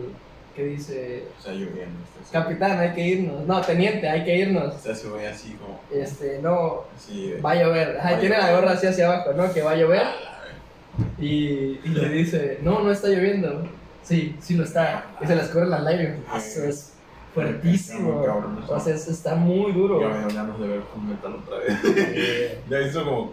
[0.57, 1.99] que dice, Está lloviendo.
[2.23, 3.47] Está capitán, hay que irnos.
[3.47, 4.75] No, teniente, hay que irnos.
[4.77, 5.81] Está se ve así como.
[5.91, 7.41] Este, no, Así de.
[7.41, 7.99] va a llover.
[7.99, 8.61] Ajá, Va a tiene la llover.
[8.63, 9.53] gorra así hacia abajo, ¿no?
[9.53, 10.01] Que va a llover.
[10.01, 10.11] A la
[10.45, 11.19] vez.
[11.19, 13.67] Y, y le dice, no, no está lloviendo.
[14.03, 15.07] Sí, sí lo está.
[15.21, 16.19] Y se les corren las lágrimas.
[16.31, 16.93] Ah, Eso es
[17.35, 18.11] fuertísimo.
[18.11, 18.65] Está muy cabrón.
[18.69, 20.01] O sea, es- está muy duro.
[20.01, 21.79] Ya me ganas de ver Full Metal otra vez.
[21.97, 23.33] Eh, ya visto como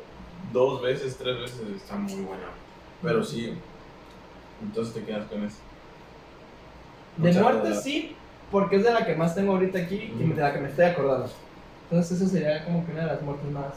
[0.51, 1.61] dos veces, tres veces.
[1.75, 2.47] Está muy buena.
[3.01, 3.53] Pero sí.
[4.61, 5.57] Entonces te quedas con eso.
[7.17, 8.15] De muerte sí,
[8.51, 10.85] porque es de la que más tengo ahorita aquí y de la que me estoy
[10.85, 11.29] acordando.
[11.89, 13.73] Entonces, esa sería como que una de las muertes más.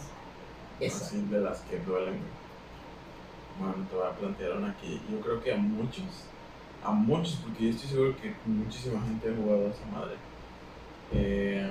[0.78, 1.04] Esa.
[1.04, 2.20] Así de las que duelen.
[3.58, 6.04] Bueno, te voy a plantear una que yo creo que a muchos,
[6.84, 10.14] a muchos, porque yo estoy seguro que muchísima gente ha jugado a esa madre.
[11.12, 11.70] Eh,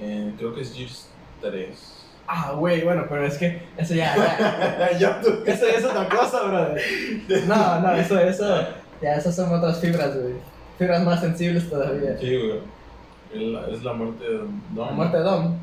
[0.00, 1.99] eh, creo que es Gears 3.
[2.32, 4.14] Ah, güey, bueno, pero es que eso ya.
[5.00, 6.80] ya eso ya es otra cosa, brother.
[7.48, 8.68] No, no, eso, eso.
[9.02, 10.34] Ya, esas son otras fibras, güey.
[10.78, 12.16] Fibras más sensibles todavía.
[12.18, 12.60] Sí, güey.
[13.74, 14.60] Es la, muerte de Dom.
[14.76, 15.58] La muerte de Dom.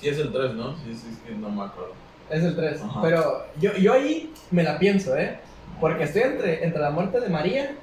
[0.00, 0.76] Sí, es el 3, ¿no?
[0.76, 1.94] Sí, sí, es que no me acuerdo.
[2.30, 2.82] Es el 3.
[2.82, 3.00] Ajá.
[3.02, 5.38] Pero yo, yo ahí me la pienso, ¿eh?
[5.80, 7.74] Porque estoy entre, entre la muerte de María.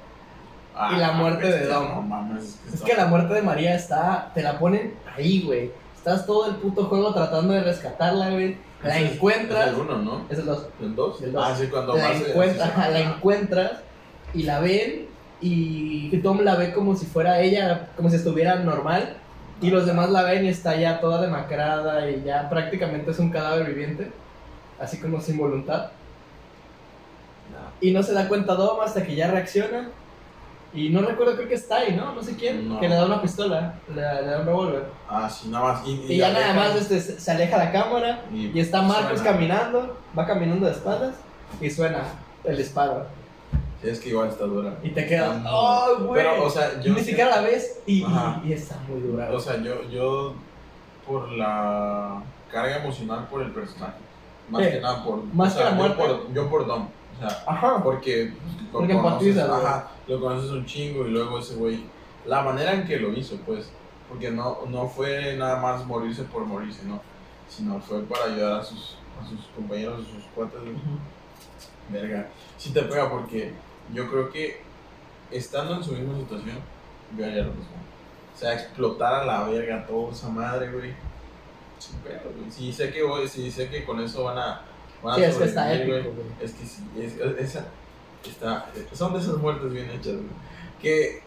[0.90, 1.86] Y la muerte de Dom.
[1.86, 4.30] Ah, No mames, es que, Es está- que la muerte de María está.
[4.34, 5.70] Te la ponen ahí, güey.
[6.04, 8.58] Estás todo el puto juego tratando de rescatarla, güey.
[8.82, 9.68] La Es encuentras.
[9.68, 10.26] Es el 1, ¿no?
[10.28, 10.66] Es el 2.
[10.82, 11.22] ¿El 2?
[11.22, 11.44] El dos.
[11.48, 13.72] Ah, sí, cuando La, se- ajá, la encuentras
[14.34, 15.06] y la ven.
[15.40, 19.16] Y Tom la ve como si fuera ella, como si estuviera normal.
[19.62, 23.30] Y los demás la ven y está ya toda demacrada y ya prácticamente es un
[23.30, 24.12] cadáver viviente.
[24.78, 25.86] Así como sin voluntad.
[27.80, 29.88] Y no se da cuenta Dom hasta que ya reacciona.
[30.74, 32.14] Y no recuerdo, creo que está ahí, ¿no?
[32.14, 32.68] No sé quién.
[32.68, 32.80] No.
[32.80, 34.84] Que le da una pistola, le, da- le da un revólver.
[35.08, 35.86] Ah, sí, nada más.
[35.86, 38.24] Y, Y, ya nada más este, se aleja la cámara.
[38.32, 39.24] y Y está Marcos suena.
[39.32, 41.14] caminando, va caminando de espaldas.
[41.60, 42.02] Y suena
[42.42, 43.06] el disparo.
[43.82, 44.74] Es que igual está dura.
[44.82, 46.26] Y te quedas, Está ¡oh, güey!
[46.40, 46.92] O sea, yo.
[46.94, 48.04] Ni siquiera la ves y,
[48.44, 49.28] y- está muy dura.
[49.32, 50.34] O sea, yo, yo.
[51.06, 53.92] Por la carga emocional por el personaje.
[54.48, 55.22] Más que nada por.
[55.34, 56.02] Más o sea, que la yo muerte.
[56.02, 56.88] por, yo por Dom.
[57.16, 57.82] O sea, Ajá.
[57.84, 58.32] porque.
[58.72, 59.48] Porque empatizas.
[59.50, 61.84] Ajá, lo conoces un chingo y luego ese güey.
[62.26, 63.70] La manera en que lo hizo, pues.
[64.08, 67.00] Porque no, no fue nada más morirse por morirse, no.
[67.48, 70.60] Sino fue para ayudar a sus, a sus compañeros, a sus cuates.
[70.60, 70.74] güey.
[71.90, 72.28] Verga.
[72.56, 73.52] Sí te pega porque
[73.92, 74.62] yo creo que
[75.30, 76.58] estando en su misma situación,
[77.16, 77.74] yo haría lo mismo.
[78.34, 80.92] O sea, explotar a la verga toda esa madre, güey.
[82.50, 84.62] Sí sé que voy, sí sé que con eso van a,
[85.02, 86.26] van a Sí, es que está sobrevivir, épico, güey.
[86.40, 86.82] Es que sí,
[87.38, 87.58] es,
[88.30, 90.26] está, son de esas muertes bien hechas, güey.
[90.80, 91.22] Que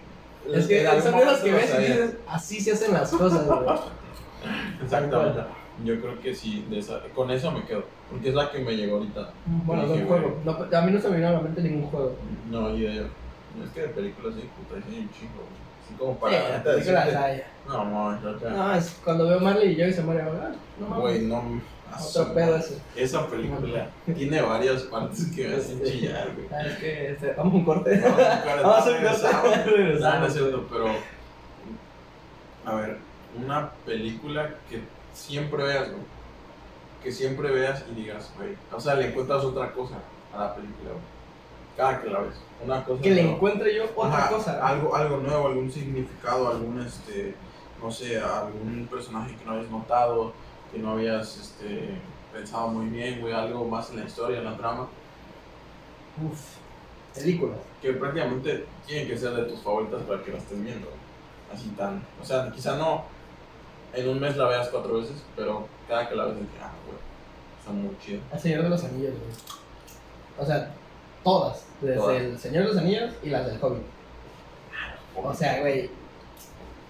[0.53, 3.59] Es que son de momento que ves y dices, así se hacen las cosas, güey.
[4.83, 5.41] Exactamente.
[5.83, 7.83] Yo creo que sí, de esa, con eso me quedo.
[8.09, 9.29] Porque es la que me llegó ahorita.
[9.45, 10.21] Bueno, de un güey.
[10.21, 10.37] juego.
[10.43, 12.15] No, a mí no se me vino a la mente ningún juego.
[12.49, 15.67] No, y de, no es que de películas sí, puta, hay un chingo, güey.
[15.83, 16.31] Así como para.
[16.31, 17.45] Sí, la película decirte-.
[17.67, 18.49] No, no, yo acá.
[18.49, 20.21] No, es cuando veo Marley y Joey se muere.
[20.21, 21.01] ah, No mames.
[21.01, 21.61] Güey, no.
[21.99, 22.77] Otro pedo ese.
[22.95, 26.47] Esa película tiene varias partes que me hacen chillar, güey.
[26.51, 27.99] Ah, es que este, vamos a un corte.
[27.99, 29.99] Vamos a un corte, Vamos a un.
[29.99, 30.87] No, no es cierto, pero.
[32.65, 32.97] A ver,
[33.41, 34.81] una película que
[35.13, 36.03] siempre veas, güey.
[37.01, 38.55] Que siempre veas y digas, güey.
[38.73, 39.95] O sea, le encuentras otra cosa
[40.33, 41.03] a la película, güey.
[41.77, 42.35] Cada que la ves.
[42.65, 43.01] Una cosa.
[43.01, 43.35] Que le nueva.
[43.37, 44.67] encuentre yo otra Ajá, cosa.
[44.67, 47.35] Algo, algo nuevo, algún significado, algún, este,
[47.81, 50.33] no sé, algún personaje que no habías notado,
[50.71, 51.89] que no habías, este,
[52.33, 54.87] pensado muy bien, güey, algo más en la historia, en la trama,
[56.23, 56.57] Uf.
[57.15, 57.57] Películas.
[57.81, 60.87] que prácticamente tienen que ser de tus favoritas para que la estés viendo,
[61.53, 63.05] así tan, o sea, quizá no
[63.93, 66.71] en un mes la veas cuatro veces, pero cada que la ves, es que, ah,
[66.85, 66.97] güey,
[67.59, 68.21] Está muy chido.
[68.31, 69.33] El Señor de los Anillos, güey.
[70.39, 70.71] O sea,
[71.23, 71.65] todas.
[71.81, 72.21] Desde Todas.
[72.21, 73.83] El Señor de los Anillos y las del Hobbit.
[75.15, 75.89] O sea, güey.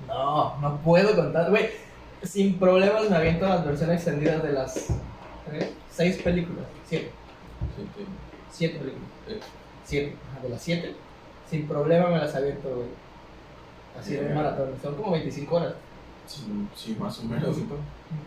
[0.07, 1.49] No, no puedo contar.
[1.49, 1.71] Güey,
[2.23, 4.89] sin problemas me aviento las versiones extendidas de las
[5.51, 5.73] ¿eh?
[5.91, 6.65] seis películas.
[6.87, 7.11] Siete.
[7.75, 8.05] Sí.
[8.51, 9.05] Siete películas.
[9.85, 10.15] Siete.
[10.31, 10.95] Ajá, de las siete,
[11.49, 12.87] sin problema me las aviento, güey.
[13.99, 14.35] Así de Yeah.
[14.35, 14.73] maratón.
[14.81, 15.73] Son como 25 horas.
[16.27, 16.43] Sí,
[16.75, 17.55] sí, más o menos.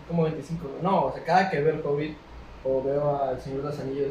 [0.09, 0.67] Como 25.
[0.69, 0.83] güey.
[0.83, 2.17] No, o sea, cada que veo el Hobbit
[2.65, 4.09] o veo al Señor de los Anillos.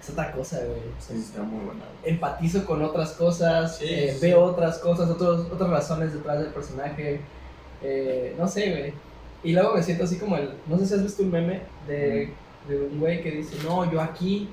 [0.00, 0.80] Es otra cosa, güey.
[0.98, 1.80] Sí, está muy buena.
[2.00, 2.14] güey.
[2.14, 7.20] empatizo con otras cosas, Sí, eh, veo otras cosas, otros, otras razones detrás del personaje.
[7.86, 8.92] Eh, no sé, güey.
[9.44, 10.50] Y luego me siento así como el.
[10.66, 12.30] No sé si has visto un meme de,
[12.68, 14.48] de un güey que dice: No, yo aquí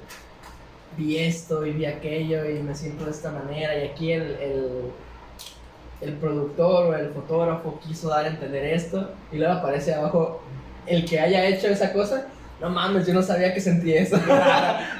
[0.98, 3.78] vi esto y vi aquello y me siento de esta manera.
[3.78, 4.70] Y aquí el, el,
[6.02, 9.10] el productor o el fotógrafo quiso dar a entender esto.
[9.32, 10.42] Y luego aparece abajo
[10.86, 12.28] el que haya hecho esa cosa.
[12.62, 14.18] No mames, yo no sabía que sentía eso.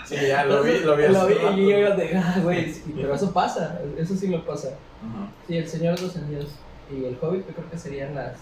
[0.06, 1.08] Sí, ya lo vi, lo vi.
[1.08, 4.68] Lo vi y yo de, ah, güey, pero eso pasa, eso sí lo pasa.
[4.68, 5.32] Ajá.
[5.48, 6.50] Sí, El Señor de los Anillos
[6.92, 8.36] y El Hobbit yo creo que serían las...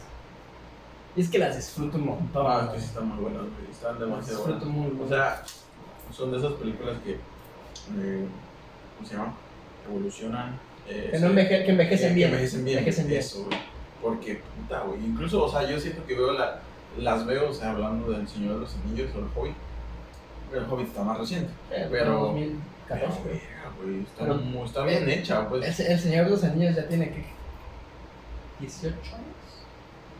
[1.15, 2.43] Y es que las disfruto un montón.
[2.43, 3.41] No, es que sí están muy buenas.
[3.69, 4.75] Están demasiado disfruto buenas.
[4.77, 5.09] muy O mucho.
[5.09, 5.43] sea,
[6.13, 7.11] son de esas películas que.
[7.11, 8.25] eh,
[8.97, 9.33] ¿Cómo se llama?
[9.89, 10.57] Evolucionan.
[10.87, 12.29] eh, que, no enveje- que envejecen que bien.
[12.29, 12.77] envejecen bien.
[12.79, 13.19] Envejecen bien.
[13.19, 13.57] Eso, güey.
[14.01, 15.03] Porque, puta, güey.
[15.05, 16.61] Incluso, o sea, yo siento que veo la,
[16.97, 19.55] las veo, o sea, hablando del Señor de los Anillos o el Hobbit.
[20.49, 21.51] Pero el Hobbit está más reciente.
[21.71, 22.59] Eh, pero- 2014.
[22.87, 23.35] Pero,
[23.83, 23.99] güey.
[24.03, 25.79] Está, Pero- muy- está bien hecha, pues.
[25.79, 27.25] El, el Señor de los Anillos ya tiene que...
[28.61, 29.25] 18 años,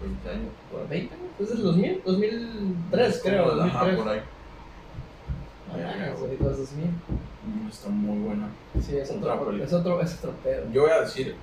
[0.01, 0.51] 20 años.
[0.71, 0.87] por ahí.
[0.89, 3.95] 20 años, es del 2000, 2003 creo, Ajá, 2003.
[3.97, 4.21] por ahí.
[5.71, 6.35] Ah, Verga, güey.
[6.37, 6.85] güey, los 2000.
[6.85, 8.49] Mm, Está muy buena.
[8.81, 9.65] Sí, es Otra otro, película.
[9.67, 10.71] es otro, es otro pedo.
[10.71, 11.35] Yo voy a decir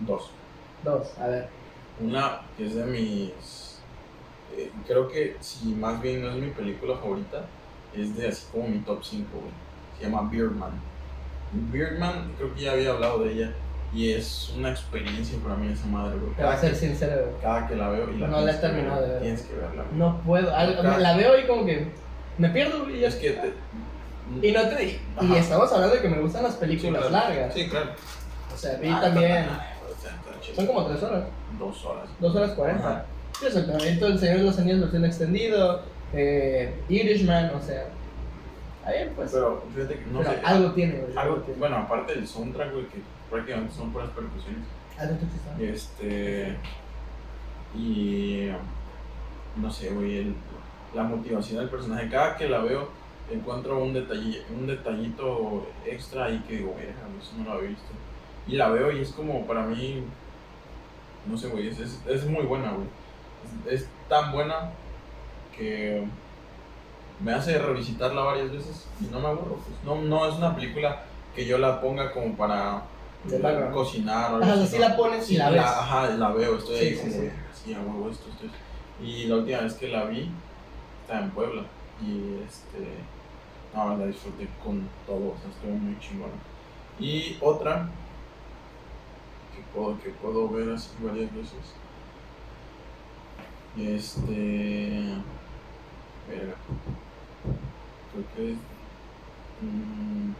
[0.00, 0.30] dos.
[0.84, 1.48] Dos, a ver.
[2.00, 3.80] Una que es de mis.
[4.56, 7.44] eh, creo que si más bien no es mi película favorita,
[7.94, 9.50] es de así como mi top 5, güey.
[9.98, 10.70] Se llama Beardman.
[11.72, 13.54] Beardman, creo que ya había hablado de ella.
[13.94, 16.32] Y es una experiencia para mí esa madre, güey.
[16.34, 17.40] Te voy a Cada, ser que, sincero, güey.
[17.42, 19.22] cada que la veo y la No la he terminado de ver.
[19.22, 19.96] Tienes que verla, güey.
[19.98, 20.98] No puedo, al- Acá.
[20.98, 21.88] la veo y como que
[22.36, 23.52] me pierdo y ya Es que te.
[24.46, 25.38] Y no te y Ajá.
[25.38, 27.26] estamos hablando de que me gustan las películas claro.
[27.28, 27.54] largas.
[27.54, 27.90] Sí, claro.
[28.54, 29.32] O sea, vi Ah, también.
[29.32, 30.56] está- está chido.
[30.56, 31.24] Son como tres horas.
[31.58, 32.08] Dos horas.
[32.20, 32.88] Dos horas cuarenta.
[32.90, 33.04] Ajá.
[33.40, 35.80] Sí, o sea, también todo el Señor de los Anillos versión extendido.
[36.12, 37.86] Eh, Irishman, o sea.
[38.80, 39.30] Está bien, pues.
[39.32, 40.40] Pero, Pero fíjate que no sé.
[40.44, 41.16] algo tiene, güey.
[41.16, 42.98] Algo, bueno, aparte del soundtrack, güey, que
[43.30, 44.64] prácticamente son puras percusiones.
[45.62, 45.72] Existe.
[45.72, 46.56] Este.
[47.76, 48.48] Y.
[49.56, 50.34] No sé, güey, el-
[50.94, 52.08] la motivación del personaje.
[52.08, 52.88] Cada que la veo,
[53.30, 57.88] encuentro un, detalle, un detallito extra ahí que digo, güey, eso no lo había visto.
[58.46, 60.04] Y la veo y es como para mí.
[61.26, 62.86] No sé, güey, es, es, es muy buena, güey.
[63.66, 64.70] Es, es tan buena
[65.56, 66.04] que
[67.20, 69.56] me hace revisitarla varias veces y no me aburro.
[69.56, 69.76] Pues.
[69.84, 71.02] No, no es una película
[71.34, 72.82] que yo la ponga como para
[73.28, 74.78] De cocinar o sea, ¿no?
[74.78, 75.60] la pones y Sí, la ves.
[75.62, 77.18] Ajá, la veo, estoy Sí, ahí sí, como, sí.
[77.18, 78.58] de, sí, a huevo, esto, esto, esto.
[79.02, 80.30] Y la última vez que la vi,
[81.02, 81.62] estaba en Puebla.
[82.02, 82.88] Y este.
[83.74, 86.32] No, la disfruté con todo, o sea, estuvo muy chingona.
[86.98, 87.88] Y otra
[89.54, 91.74] que puedo, que puedo ver así varias veces.
[93.76, 95.14] Este.
[96.28, 96.54] Verga.
[98.12, 98.58] Creo que es.
[99.60, 100.32] mm,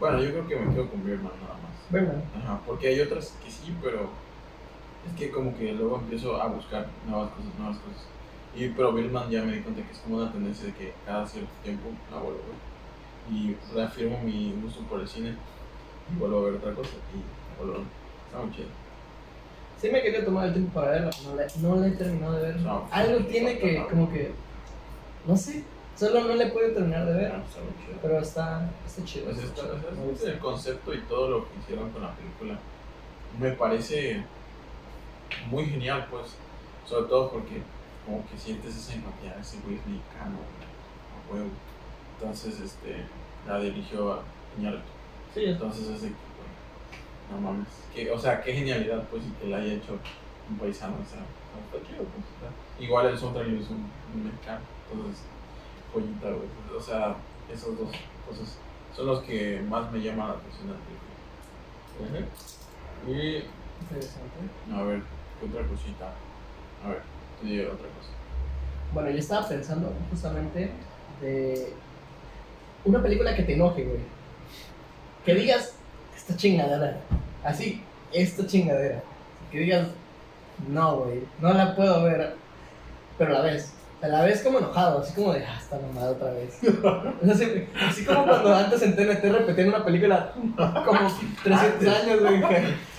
[0.00, 1.90] bueno, yo creo que me quedo con Birdman nada más.
[1.90, 2.22] Birdman.
[2.42, 4.08] Ajá, porque hay otras que sí, pero
[5.06, 8.06] es que como que luego empiezo a buscar nuevas cosas, nuevas cosas.
[8.56, 11.26] Y pero Birdman ya me di cuenta que es como una tendencia de que cada
[11.26, 13.36] cierto tiempo la vuelvo a ver.
[13.36, 15.34] Y reafirmo mi gusto por el cine
[16.12, 17.86] y vuelvo a ver otra cosa y vuelvo a ver.
[18.26, 18.68] Está muy chido.
[19.80, 22.42] Sí me quería tomar el tiempo para verla, no la, no la he terminado de
[22.42, 22.60] ver.
[22.60, 24.32] No, Algo sí, tiene que, como que,
[25.26, 25.64] no sé,
[25.96, 27.98] solo no le puedo terminar de ver, Ah, Está muy chido.
[28.02, 29.24] pero está, está chido.
[29.26, 32.58] Pues está chido, es- es el concepto y todo lo que hicieron con la película
[33.38, 34.24] me parece
[35.50, 36.36] muy genial, pues.
[36.86, 37.62] Sobre todo porque
[38.04, 41.50] como que sientes esa empatía, ese güey es mexicano, güey, a huevo.
[42.18, 43.04] Entonces, este,
[43.46, 44.22] la dirigió a
[44.58, 44.84] Iñárritu.
[45.32, 46.12] Sí, es- Entonces, ese, güey,
[47.32, 47.66] no mames.
[47.94, 49.98] Que, o sea, qué genialidad, pues, y que la haya hecho
[50.50, 52.24] un paisano, o sea, está chido, pues.
[52.40, 54.60] sea, igual el soundtrack lo hizo un, un mexicano,
[54.92, 55.22] entonces,
[55.94, 56.76] joyita, güey.
[56.76, 57.16] O sea,
[57.52, 57.88] esas dos
[58.28, 58.58] cosas
[58.94, 60.76] son los que más me llaman la atención la
[62.04, 62.28] película.
[63.06, 63.44] Y,
[63.82, 64.38] interesante.
[64.72, 65.02] a ver,
[65.38, 66.12] ¿qué otra cosita?
[66.84, 67.02] A ver,
[67.40, 68.10] te digo otra cosa.
[68.92, 70.70] Bueno, yo estaba pensando justamente
[71.20, 71.72] de
[72.84, 74.00] una película que te enoje, güey.
[75.24, 75.74] Que digas,
[76.16, 77.00] esta chingadera.
[77.42, 79.02] Así, esta chingadera.
[79.50, 79.88] Que digas,
[80.68, 82.36] no, güey, no la puedo ver.
[83.18, 83.73] Pero la ves.
[84.04, 86.58] Te la ves como enojado, así como de, ah, está mamada otra vez.
[87.32, 90.34] así, así como cuando antes en TNT repetían una película
[90.84, 91.10] como
[91.42, 92.42] 300 años, güey.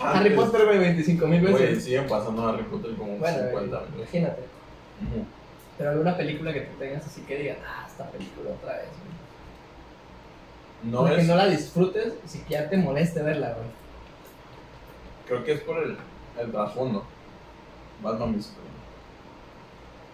[0.02, 1.84] Harry Potter, güey, 25 mil Güey, veces.
[1.84, 4.42] siguen pasando Harry Potter como Bueno, 50 güey, imagínate.
[5.78, 8.88] Pero alguna película que tú tengas así que digan, ah, esta película otra vez,
[10.82, 10.92] güey.
[10.92, 13.68] No Para que es, no la disfrutes y si ya te moleste verla, güey.
[15.28, 15.98] creo que es por el,
[16.40, 17.06] el trasfondo.
[18.02, 18.40] Batman.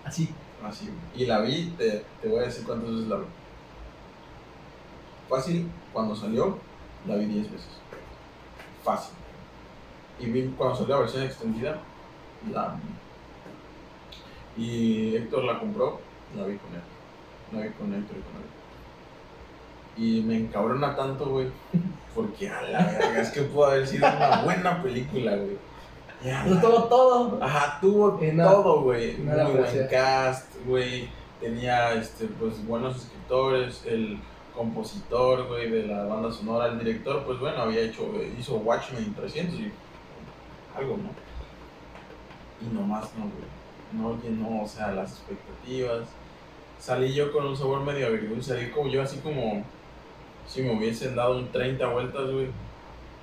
[0.03, 0.35] Así.
[0.63, 0.89] Así.
[1.15, 3.25] Y la vi, te, te voy a decir cuántas veces la vi.
[5.29, 6.57] Fácil, cuando salió,
[7.07, 7.69] la vi 10 veces.
[8.83, 9.15] Fácil.
[10.19, 11.81] Y vi cuando salió la versión extendida,
[12.51, 12.75] la
[14.57, 14.63] vi.
[14.63, 15.99] Y Héctor la compró,
[16.35, 16.81] la vi con él.
[17.53, 18.49] La vi con Héctor y con él.
[19.97, 21.47] Y me encabrona tanto, güey.
[22.15, 25.57] Porque a la verga, es que pudo haber sido una buena película, güey.
[26.23, 27.43] Ya, Lo tuvo todo.
[27.43, 29.17] Ajá, tuvo no- todo, güey.
[29.17, 31.09] no Muy buen cast, güey.
[31.39, 33.83] Tenía, este, pues, buenos escritores.
[33.87, 34.19] El
[34.55, 36.67] compositor, güey, de la banda sonora.
[36.67, 39.71] El director, pues, bueno, había hecho, hizo Watchmen 300 y
[40.77, 41.09] algo, ¿no?
[42.61, 43.51] Y nomás no, güey.
[43.93, 46.07] No llenó, o sea, las expectativas.
[46.79, 48.53] Salí yo con un sabor medio agridulce.
[48.53, 49.63] Salí como yo, así como
[50.47, 52.47] si me hubiesen dado un 30 vueltas, güey.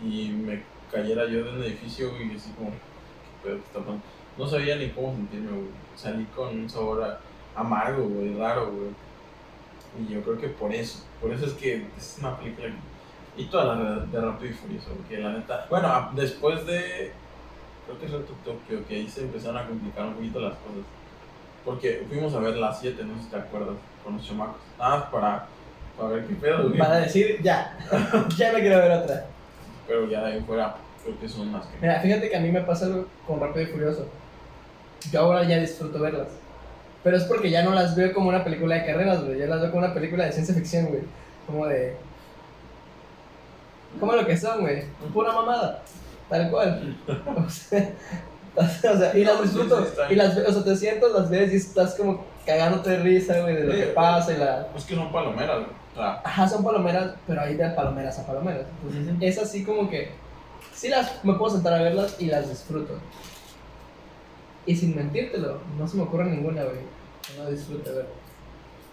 [0.02, 2.76] Y me cayera yo de un edificio, güey, así como, ¿qué
[3.42, 4.00] pedo que está pasando?
[4.36, 5.68] No sabía ni cómo sentirme, güey.
[5.96, 7.18] Salí con un sabor a-
[7.58, 8.90] amargo, güey, raro, güey.
[10.00, 12.68] Y yo creo que por eso, por eso es que es una película.
[13.36, 15.66] Y toda la de, Rápido y Furioso, porque la neta...
[15.70, 17.12] Bueno, después de...
[17.86, 20.84] Creo que es Reto Tokio, que ahí se empezaron a complicar un poquito las cosas.
[21.64, 24.56] Porque fuimos a ver las 7, no sé si te acuerdas, con los chamacos.
[24.78, 25.46] Nada para,
[25.96, 26.78] para ver qué pedo, güey.
[26.78, 27.76] Para decir, ya.
[28.36, 29.26] ya no quiero ver otra.
[29.86, 30.76] Pero ya de ahí fuera,
[31.08, 31.78] creo que son las que...
[31.80, 34.06] Mira, fíjate que a mí me pasa algo con Rápido y Furioso.
[35.12, 36.28] Yo ahora ya disfruto verlas.
[37.04, 39.38] Pero es porque ya no las veo como una película de carreras, güey.
[39.38, 41.02] Ya las veo como una película de ciencia ficción, güey.
[41.46, 41.96] Como de.
[43.98, 44.84] Como lo que son, güey.
[45.12, 45.82] Pura mamada.
[46.28, 46.96] Tal cual.
[48.56, 49.86] O sea, o sea, y las disfruto.
[50.10, 53.54] y las, o sea, te sientas, las ves y estás como cagándote de risa, güey,
[53.54, 54.66] de lo que pasa y la.
[54.76, 55.70] Es que son palomeras, güey.
[56.24, 58.66] Ajá, son palomeras, pero hay de palomeras a palomeras.
[58.82, 59.24] Entonces, Ujú.
[59.24, 60.10] es así como que
[60.78, 62.94] sí las me puedo sentar a verlas y las disfruto.
[64.66, 66.76] Y sin mentírtelo, no se me ocurre ninguna, güey,
[67.26, 68.06] que no disfrute ver.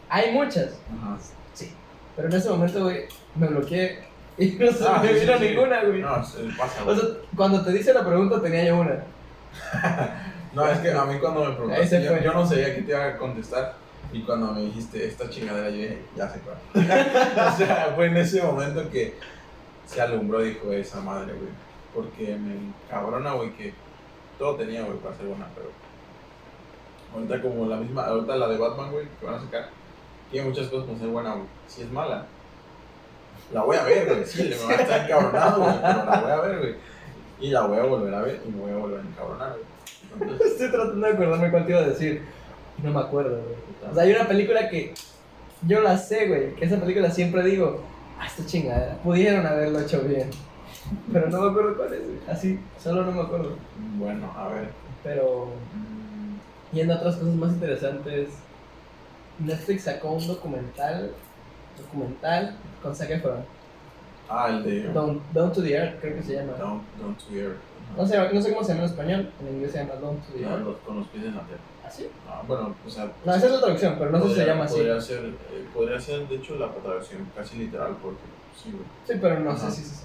[0.09, 1.17] Hay muchas, ajá.
[1.53, 1.71] sí,
[2.15, 3.99] pero en ese momento, güey, me bloqueé
[4.37, 5.43] y no se Ah, me sí, vino sí.
[5.49, 6.01] ninguna, güey.
[6.01, 6.97] No, se pasa, O güey.
[6.97, 9.03] sea, cuando te dice la pregunta tenía yo una.
[10.55, 13.17] No, es que a mí cuando me preguntaste, yo no sabía qué te iba a
[13.17, 13.73] contestar.
[14.13, 16.55] Y cuando me dijiste esta chingadera, yo dije, ya sé cuál.
[17.53, 19.15] o sea, fue en ese momento que
[19.85, 21.49] se alumbró, dijo esa madre, güey.
[21.95, 23.73] Porque me cabrona, güey, que
[24.37, 25.69] todo tenía, güey, para ser buena, pero.
[27.13, 29.69] Ahorita, como la misma, ahorita la de Batman, güey, que van a sacar,
[30.29, 31.45] tiene muchas cosas para ser buena, güey.
[31.67, 32.25] Si es mala,
[33.53, 34.25] la voy a ver, güey.
[34.25, 36.75] Sí, me va a estar encabronado, güey, pero la voy a ver, güey.
[37.39, 39.75] Y la voy a volver a ver y me voy a volver a encabronar, güey.
[40.21, 42.23] Entonces, Estoy tratando de acordarme cuál te iba a decir.
[42.83, 43.91] No me acuerdo, güey.
[43.91, 44.93] O sea, hay una película que
[45.67, 46.55] yo la sé, güey.
[46.55, 47.81] Que esa película siempre digo,
[48.19, 48.97] ah, esta chingadera.
[49.03, 50.29] Pudieron haberlo hecho bien.
[51.11, 52.17] Pero no me acuerdo cuál es, güey.
[52.29, 53.51] Así, solo no me acuerdo.
[53.97, 54.69] Bueno, a ver.
[55.03, 55.47] Pero
[56.71, 58.29] yendo a otras cosas más interesantes,
[59.39, 61.11] Netflix sacó un documental,
[61.77, 63.39] documental con Zac Efron.
[64.29, 66.53] Ah, el de Down, Down to the Earth, creo que se llama.
[66.53, 67.57] Down, Down to Earth.
[67.91, 68.01] Ajá.
[68.01, 69.29] No sé, no sé cómo se llama en español.
[69.39, 70.65] En inglés se llama Down to the Earth.
[70.65, 71.61] los- con los pies en la tierra.
[71.85, 72.07] ¿Ah, sí?
[72.27, 73.11] Ah, bueno, o sea.
[73.23, 74.75] No, esa es la traducción, pero no sé si se llama así.
[74.77, 78.21] Podría ser, eh, podría ser, de hecho, la traducción casi literal, porque
[78.55, 78.71] sí.
[79.05, 80.04] Sí, pero no sé si es así.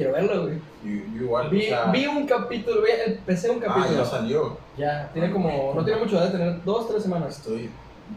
[0.00, 0.54] Quiero verlo, güey.
[0.82, 1.90] Yo, yo igual, Vi, o sea.
[1.90, 3.98] vi un capítulo, empecé un ah, capítulo.
[4.02, 4.56] ya salió.
[4.78, 7.36] Ya, tiene como, no tiene mucho, debe tener dos, tres semanas.
[7.36, 7.68] Estoy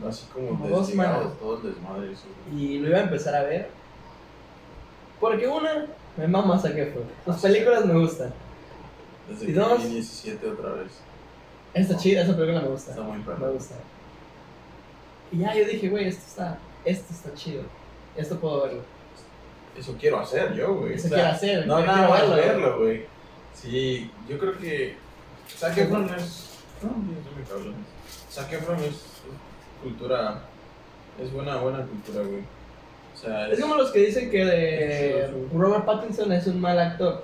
[0.07, 1.23] así como, Como dos semanas.
[1.41, 2.13] todo el desmadre.
[2.13, 2.23] Eso.
[2.55, 3.67] Y lo iba a empezar a ver.
[5.19, 6.57] Porque una, me mama.
[6.57, 7.41] Sus Ah, sí.
[7.47, 8.33] películas me gustan.
[9.29, 9.83] Desde ¿Y dos?
[9.83, 11.01] vi 17 otra vez.
[11.73, 12.91] Está chida, esa película me gusta.
[12.91, 13.75] Está muy Me gusta.
[15.33, 17.63] Y ya yo dije, güey, esto está, esto está chido.
[18.15, 18.81] Esto puedo verlo.
[19.77, 20.93] Eso quiero hacer yo, güey.
[20.93, 21.67] Eso O sea, quiero hacer.
[21.67, 23.05] No, nada más verlo, güey.
[23.53, 24.95] Sí, yo creo que.
[25.57, 26.49] Zac Efron es.
[26.81, 27.73] No, yo me.
[28.31, 28.93] Zac Efron es es
[29.81, 30.41] cultura.
[31.21, 32.41] Es buena, buena cultura, güey.
[32.41, 35.57] O sea, Es como los que dicen que de sí.
[35.57, 37.23] Robert Pattinson es un mal actor.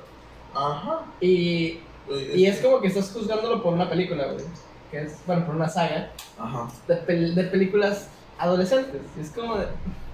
[0.54, 1.02] Ajá.
[1.22, 4.45] Y, Güey, y es como que estás juzgándolo por una película, güey.
[4.91, 6.68] Que es, bueno, por una saga Ajá.
[6.88, 9.02] de, pel- de películas adolescentes.
[9.18, 9.66] Y es como de,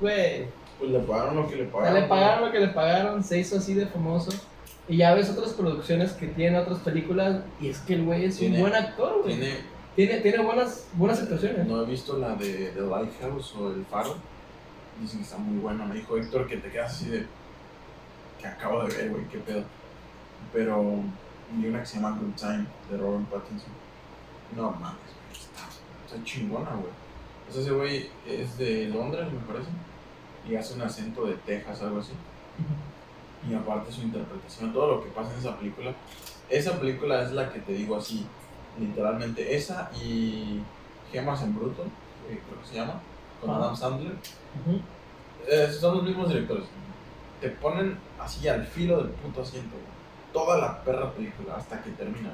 [0.01, 0.45] güey,
[0.79, 2.01] Pues le pagaron lo que le o sea, pagaron.
[2.01, 4.31] le pagaron lo que le pagaron, se hizo así de famoso.
[4.87, 8.39] Y ya ves otras producciones que tienen otras películas y es que el güey es
[8.41, 9.35] un buen actor, güey.
[9.35, 9.55] Tiene
[9.95, 11.65] Tiene, tiene buenas, buenas actuaciones.
[11.65, 14.15] No he visto la de The Lighthouse o El Faro.
[15.01, 15.85] Dicen que está muy buena.
[15.85, 17.25] Me dijo Héctor que te quedas así de.
[18.39, 19.63] que acabo de ver, güey, qué pedo.
[20.53, 20.83] Pero
[21.51, 23.71] vi una que se llama Good Time de Robert Pattinson.
[24.55, 24.99] No mames,
[25.31, 25.67] está,
[26.05, 26.93] está chingona, güey.
[27.49, 29.69] O sea, ese güey es de Londres, me parece.
[30.49, 32.13] Y hace un acento de Texas, algo así.
[33.49, 35.93] Y aparte su interpretación, todo lo que pasa en esa película.
[36.49, 38.25] Esa película es la que te digo así,
[38.79, 39.55] literalmente.
[39.55, 40.61] Esa y
[41.11, 41.83] Gemas en Bruto,
[42.29, 43.01] eh, creo que se llama,
[43.41, 43.55] con Ah.
[43.57, 44.13] Adam Sandler.
[45.47, 46.65] Eh, son los mismos directores.
[47.41, 49.75] Te ponen así al filo del puto asiento.
[50.33, 52.31] Toda la perra película hasta que termina.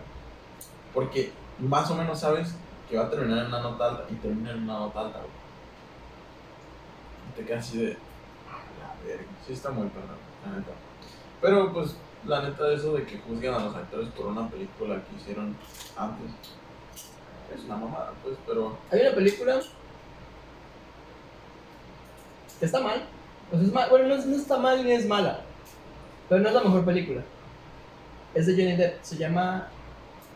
[0.93, 2.55] Porque más o menos sabes
[2.89, 5.40] que va a terminar en una nota alta y termina en una nota alta, güey.
[7.35, 7.97] Te quedas así de.
[8.49, 9.23] "Ah, la verga".
[9.45, 10.15] Sí, está muy perra,
[10.45, 10.71] la neta.
[11.41, 15.15] Pero pues, la neta, eso de que juzgan a los actores por una película que
[15.15, 15.55] hicieron
[15.97, 16.31] antes.
[17.55, 18.77] Es una mamada, pues, pero.
[18.91, 19.59] Hay una película
[22.59, 23.03] que está mal.
[23.49, 23.89] Pues es mal.
[23.89, 25.41] Bueno, no, no está mal ni es mala.
[26.29, 27.21] Pero no es la mejor película.
[28.33, 29.03] Es de Johnny Depp.
[29.03, 29.67] Se llama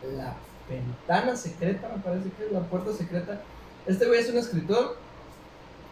[0.04, 0.36] La
[0.70, 3.42] Ventana Secreta, me parece que es La Puerta Secreta.
[3.86, 4.98] Este güey es un escritor.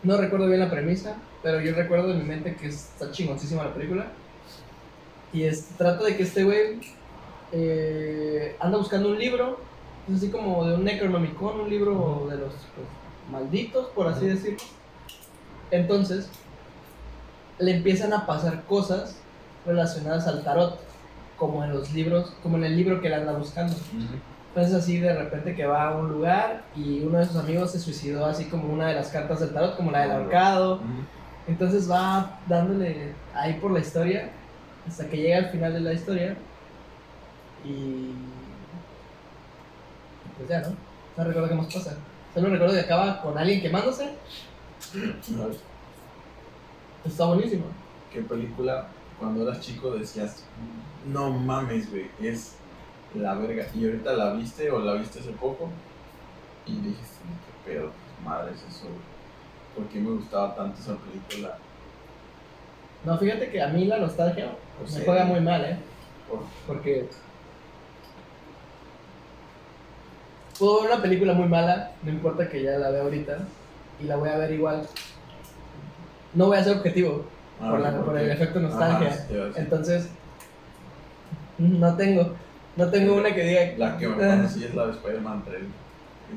[0.03, 3.73] No recuerdo bien la premisa, pero yo recuerdo en mi mente que está chingoncísima la
[3.73, 4.07] película.
[5.31, 6.81] Y es, trata de que este güey
[7.51, 9.59] eh, anda buscando un libro,
[10.09, 12.87] es así como de un Necronomicon, un libro de los pues,
[13.31, 14.35] malditos, por así Ujú.
[14.35, 14.59] decirlo.
[15.71, 16.29] Entonces,
[17.59, 19.15] le empiezan a pasar cosas
[19.65, 20.79] relacionadas al tarot,
[21.37, 23.75] como en los libros, como en el libro que él anda buscando.
[24.55, 27.79] Entonces así de repente que va a un lugar y uno de sus amigos se
[27.79, 30.79] suicidó así como una de las cartas del tarot, como la del ahorcado.
[31.47, 34.29] Entonces va dándole ahí por la historia
[34.87, 36.37] hasta que llega al final de la historia
[37.65, 38.11] y
[40.37, 40.75] pues ya, ¿no?
[41.17, 41.97] No recuerdo qué más pasa.
[42.35, 44.11] Solo recuerdo que acaba con alguien quemándose.
[47.03, 47.65] Está buenísimo.
[48.11, 48.87] ¿Qué película
[49.19, 50.43] cuando eras chico decías,
[51.07, 52.55] no mames, güey, es
[53.15, 53.65] la verga?
[53.75, 55.69] Y ahorita la viste o la viste hace poco
[56.65, 57.19] y dijiste,
[57.65, 57.91] qué pedo,
[58.23, 58.87] madre es eso.
[59.75, 61.57] ¿Por qué me gustaba tanto esa película?
[63.05, 65.77] No, fíjate que a mí la nostalgia O me juega muy mal, ¿eh?
[66.29, 67.09] Por- Porque
[70.57, 73.39] puedo ver una película muy mala, no importa que ya la vea ahorita,
[74.01, 74.87] y la voy a ver igual.
[76.33, 77.25] No voy a ser objetivo
[77.61, 79.07] Ah, por, el efecto nostalgia.
[79.07, 79.35] Ajá, sí.
[79.55, 80.09] Entonces,
[81.57, 82.35] no tengo,
[82.75, 83.61] no tengo una que diga.
[83.77, 85.61] La que me conocí es la de Spider-Man 3.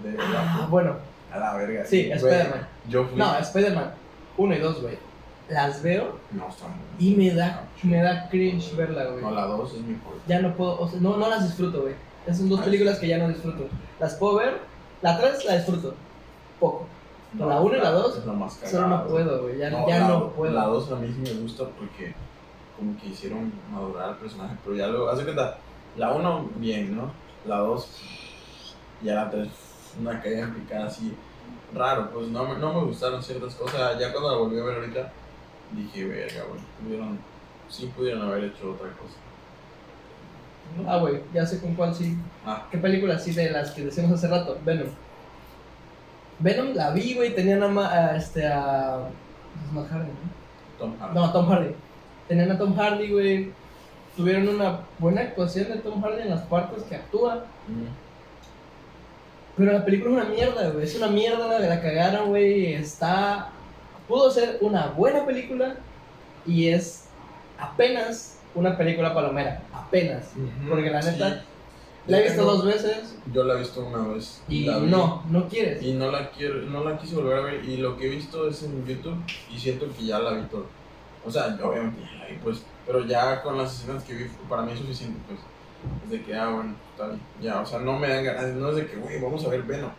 [0.03, 0.97] De Ah, bueno,
[1.33, 1.85] a la verga.
[1.87, 2.69] sí, Spider-Man.
[2.89, 3.19] Yo fui.
[3.19, 3.91] No, Spider-Man
[4.37, 4.99] 1 y 2, güey.
[5.49, 9.23] Las veo No, muy- y me da, me da cringe verla, güey.
[9.23, 10.25] No, la 2 es mi favorita.
[10.27, 11.95] ya no puedo, o sea, no, no las disfruto, güey.
[12.25, 13.69] Esas son dos Ah, películas que ya no disfruto.
[14.01, 14.59] Las puedo ver,
[15.03, 15.95] la 3 la disfruto,
[16.59, 16.87] poco.
[17.33, 18.73] Pero la uno y la dos, es lo más cagado.
[18.77, 20.53] Solo no puedo, güey, ya no, ya la, no puedo.
[20.53, 22.13] La 2 a mí sí me gusta porque
[22.77, 25.59] como que hicieron madurar al personaje, pero ya luego, hace cuenta,
[25.97, 27.11] la 1 bien, ¿no?
[27.47, 28.03] La 2
[29.03, 29.49] y a la 3
[30.01, 31.15] una caída en picada así
[31.75, 33.99] raro, pues no, me- no me gustaron ciertas cosas.
[33.99, 35.13] Ya cuando la volví a ver ahorita
[35.73, 37.19] dije, verga, güey, pudieron,
[37.69, 39.15] sí pudieron haber hecho otra cosa.
[40.77, 40.91] ¿No?
[40.91, 42.17] Ah, güey, ya sé con cuál sí.
[42.45, 44.59] Ah, ¿Qué película sí de las que decíamos hace rato?
[44.65, 44.89] Venom.
[46.39, 49.09] Venom la vi, güey, tenía nada más a, este, a...
[49.73, 50.79] Matt Hardy, ¿no?
[50.79, 51.15] Tom Hardy.
[51.15, 51.75] No, Tom Hardy.
[52.29, 53.53] Tenían a Tom Hardy, güey.
[54.17, 57.45] Tuvieron una buena actuación de Tom Hardy en las partes que actúa.
[57.69, 57.87] Mm.
[59.57, 60.85] Pero la película es una mierda, güey.
[60.85, 62.75] Es una mierda, la, la cagaron, güey.
[62.75, 63.51] Está.
[64.09, 65.77] Pudo ser una buena película
[66.47, 67.09] y es
[67.59, 69.63] apenas una película palomera.
[69.73, 70.33] Apenas.
[70.69, 71.11] Porque la sí.
[71.11, 71.45] neta,
[72.07, 74.43] La he visto dos veces Yo la he visto una vez.
[74.49, 75.83] y no, no quieres.
[75.83, 78.49] Y no la quiero, no la quise volver a ver y lo que he visto
[78.49, 79.19] es en YouTube
[79.53, 80.67] y siento que ya la vi todo.
[81.25, 84.63] O sea, obviamente ya la vi pues, pero ya con las escenas que vi para
[84.63, 85.41] mí es suficiente pues.
[86.05, 87.21] Es de que, ah, bueno, bien.
[87.41, 89.63] Ya, o sea, no me dan ganas, no es de que, güey, vamos a ver
[89.63, 89.91] Venom.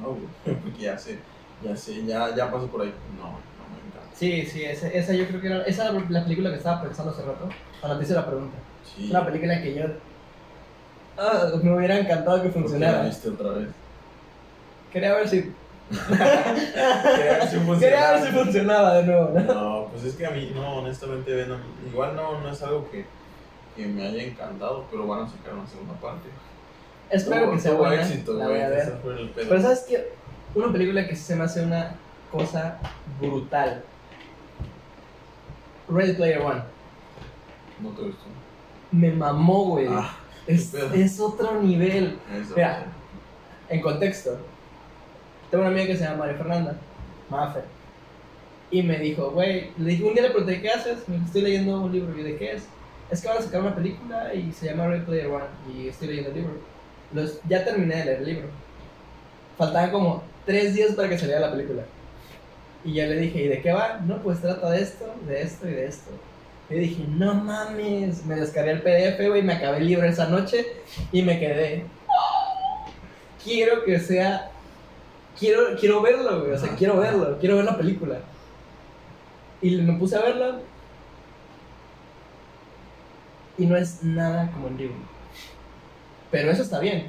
[0.00, 0.26] No, güey,
[0.62, 1.18] porque ya sé,
[1.62, 2.92] ya sé, ya, ya pasó por ahí.
[3.16, 4.14] No, no me encanta.
[4.16, 5.62] Sí, sí, esa, esa yo creo que era.
[5.62, 7.48] Esa era la película que estaba pensando hace rato.
[7.80, 8.56] Cuando te hice la pregunta.
[8.84, 9.84] Sí, Es una película que yo.
[11.16, 13.04] Ah, me hubiera encantado que ¿por qué la funcionara.
[13.04, 13.68] viste otra vez?
[14.92, 15.52] Quería ver si.
[16.08, 18.20] Quería ver si Quería ver funcionaba.
[18.20, 19.40] si funcionaba de nuevo, ¿no?
[19.54, 19.73] No,
[20.04, 21.46] pues es que a mí, no, honestamente,
[21.90, 23.06] igual no, no es algo que,
[23.74, 26.28] que me haya encantado, pero van a sacar una segunda parte.
[27.08, 28.02] Espero que sea buena.
[28.02, 29.00] éxito, la güey, voy a ver.
[29.34, 30.12] Pero sabes que
[30.54, 31.94] una película que se me hace una
[32.30, 32.78] cosa
[33.18, 33.82] brutal.
[35.88, 36.62] Ready Player One.
[37.80, 38.24] No te gustó.
[38.92, 39.86] Me mamó, güey.
[39.88, 42.18] Ah, es, otro nivel.
[42.30, 42.52] eso.
[42.54, 42.88] Mira,
[43.70, 44.36] En contexto,
[45.50, 46.76] tengo una amiga que se llama María Fernanda,
[47.30, 47.64] Mafer,
[48.74, 51.08] y me dijo, güey, le dije, un día le pregunté, ¿qué haces?
[51.08, 52.12] Me dijo, estoy leyendo un libro.
[52.12, 52.64] Y yo, ¿de qué es?
[53.08, 56.08] Es que van a sacar una película y se llama Ready Player One, y estoy
[56.08, 56.54] leyendo el libro.
[57.12, 58.48] Los, ya terminé de leer el libro.
[59.56, 61.84] Faltaban como tres días para que saliera la película.
[62.84, 64.00] Y yo le dije, ¿y de qué va?
[64.04, 66.10] No, pues trata de esto, de esto y de esto.
[66.68, 70.66] Y dije, no mames, me descargué el PDF, güey, me acabé el libro esa noche
[71.12, 71.84] y me quedé.
[73.44, 74.50] Quiero que sea.
[75.38, 78.18] Quiero, quiero verlo, güey, o sea, quiero verlo, quiero ver la película.
[79.62, 80.60] Y me puse a verla.
[83.56, 84.96] Y no es nada como el libro.
[86.30, 87.08] Pero eso está bien,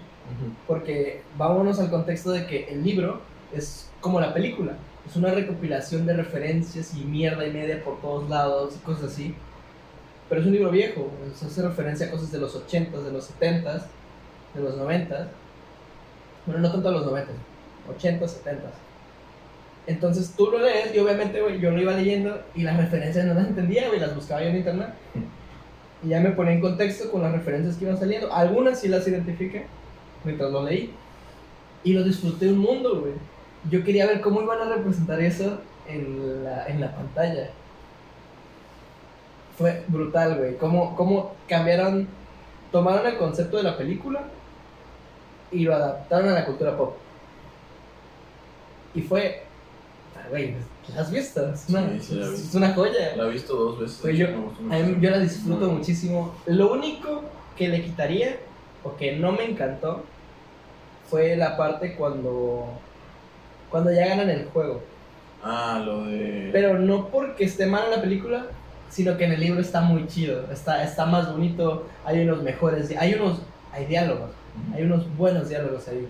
[0.67, 3.21] porque vámonos al contexto de que el libro
[3.51, 4.73] es como la película.
[5.09, 9.35] Es una recopilación de referencias y mierda y media por todos lados y cosas así.
[10.29, 13.31] Pero es un libro viejo, se hace referencia a cosas de los 80s, de los
[13.31, 13.83] 70s,
[14.53, 15.27] de los 90s.
[16.45, 17.25] Bueno, no tanto a los 90s,
[17.99, 18.84] 80s, 70s.
[19.87, 23.47] Entonces tú lo lees y obviamente, yo lo iba leyendo y las referencias no las
[23.47, 24.89] entendía, güey, las buscaba yo en internet.
[26.03, 28.33] Y ya me ponía en contexto con las referencias que iban saliendo.
[28.33, 29.65] Algunas sí las identifiqué
[30.23, 30.91] mientras lo leí.
[31.83, 33.13] Y lo disfruté un mundo, güey.
[33.69, 37.49] Yo quería ver cómo iban a representar eso en la, en la pantalla.
[39.57, 40.57] Fue brutal, güey.
[40.57, 42.07] Cómo, cómo cambiaron,
[42.71, 44.23] tomaron el concepto de la película
[45.51, 46.95] y lo adaptaron a la cultura pop.
[48.93, 49.44] Y fue,
[50.29, 50.55] güey,
[50.93, 51.51] ¿la has visto?
[51.53, 52.33] Es una, Sí, sí, la vi.
[52.35, 53.15] es una joya.
[53.15, 53.99] La he visto dos veces.
[54.01, 56.33] Pues yo, a mí- yo la disfruto Muy- muchísimo.
[56.45, 57.23] Lo único
[57.57, 58.37] que le quitaría,
[58.83, 60.03] o que no me encantó,
[61.09, 62.67] fue la parte cuando,
[63.69, 64.81] cuando ya ganan el juego.
[65.43, 66.49] Ah, lo de.
[66.51, 68.47] Pero no porque esté mal en la película,
[68.89, 70.51] sino que en el libro está muy chido.
[70.51, 73.39] Está, está más bonito, hay unos mejores, hay unos,
[73.71, 74.75] hay diálogos, Ujú.
[74.75, 76.07] hay unos buenos diálogos ahí.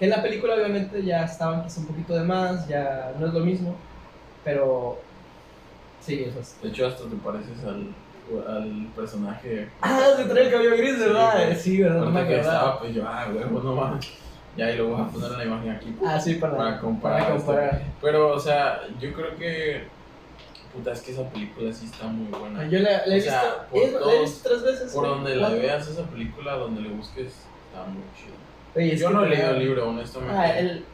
[0.00, 3.40] En la película obviamente ya estaban quizá un poquito de más, ya no es lo
[3.40, 3.76] mismo,
[4.42, 4.98] pero
[6.00, 6.56] sí, eso es.
[6.62, 7.94] De hecho, hasta te pareces al,
[8.48, 9.68] al personaje.
[9.82, 11.54] Ah, se trae el cabello gris, ¿verdad?
[11.56, 12.00] Sí, ¿verdad?
[12.00, 14.10] No me estaba, pues yo, ah, huevo, no mames.
[14.56, 15.96] Ya, y lo voy a poner en la imagen aquí.
[16.04, 17.82] Ah, sí, para, Para comparar, para comparar.
[18.02, 19.84] Pero, o sea, yo creo que.
[20.72, 22.64] Puta, es que esa película sí está muy buena.
[22.68, 24.92] Yo la, la he O sea, visto, por he- la he todos- visto tres veces.
[24.92, 28.34] Por güey, donde la veas, esa película, donde le busques, está muy chido.
[28.74, 30.34] Oye, Yo no he leído el libro, honestamente.
[30.36, 30.84] Ah, el-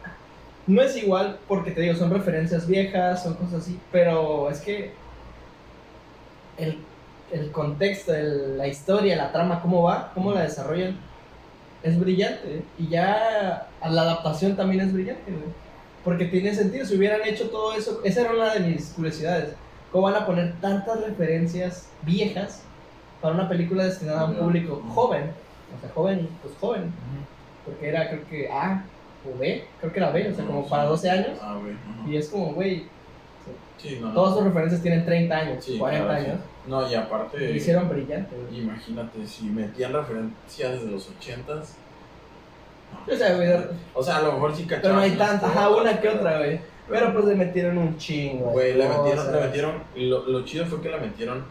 [0.66, 4.92] no es igual porque te digo, son referencias viejas, son cosas así, pero es que
[6.56, 6.92] el,
[7.30, 10.98] el contexto, el- la historia, la trama, cómo va, cómo la desarrollan,
[11.82, 12.72] es brillante.
[12.78, 15.54] Y ya la adaptación también es brillante, güey.
[16.02, 19.56] Porque tiene sentido, si hubieran hecho todo eso, esa era una de mis curiosidades.
[19.90, 22.72] ¿Cómo van a poner tantas referencias viejas
[23.20, 25.30] para una película destinada a un público joven?
[25.74, 26.92] O sea, joven, pues joven.
[27.66, 28.84] Porque era, creo que A
[29.28, 30.70] o B, creo que era B, o sea, No, como sí.
[30.70, 31.38] para 12 años.
[31.42, 31.72] Ah, güey.
[31.74, 32.08] ajá.
[32.08, 32.84] Y es como, güey,
[33.78, 36.30] Sí, no, todas sus referencias tienen 30 años, Sí, 40 claro, sí.
[36.30, 36.40] años.
[36.66, 37.50] No, y aparte.
[37.52, 38.62] Hicieron brillante, güey.
[38.62, 41.74] Imagínate, si metían referencias de los ochentas.
[43.06, 43.12] no.
[43.14, 43.48] O sea, güey,
[43.94, 44.96] O sea, a lo mejor sí pero cachaban.
[44.96, 46.60] no hay unas tanta, ajá, una que pero- otra, güey.
[46.88, 48.50] Pero pues le metieron un chingo.
[48.52, 49.72] Güey, le metieron, le metieron.
[49.96, 51.44] Lo, lo chido fue que le metieron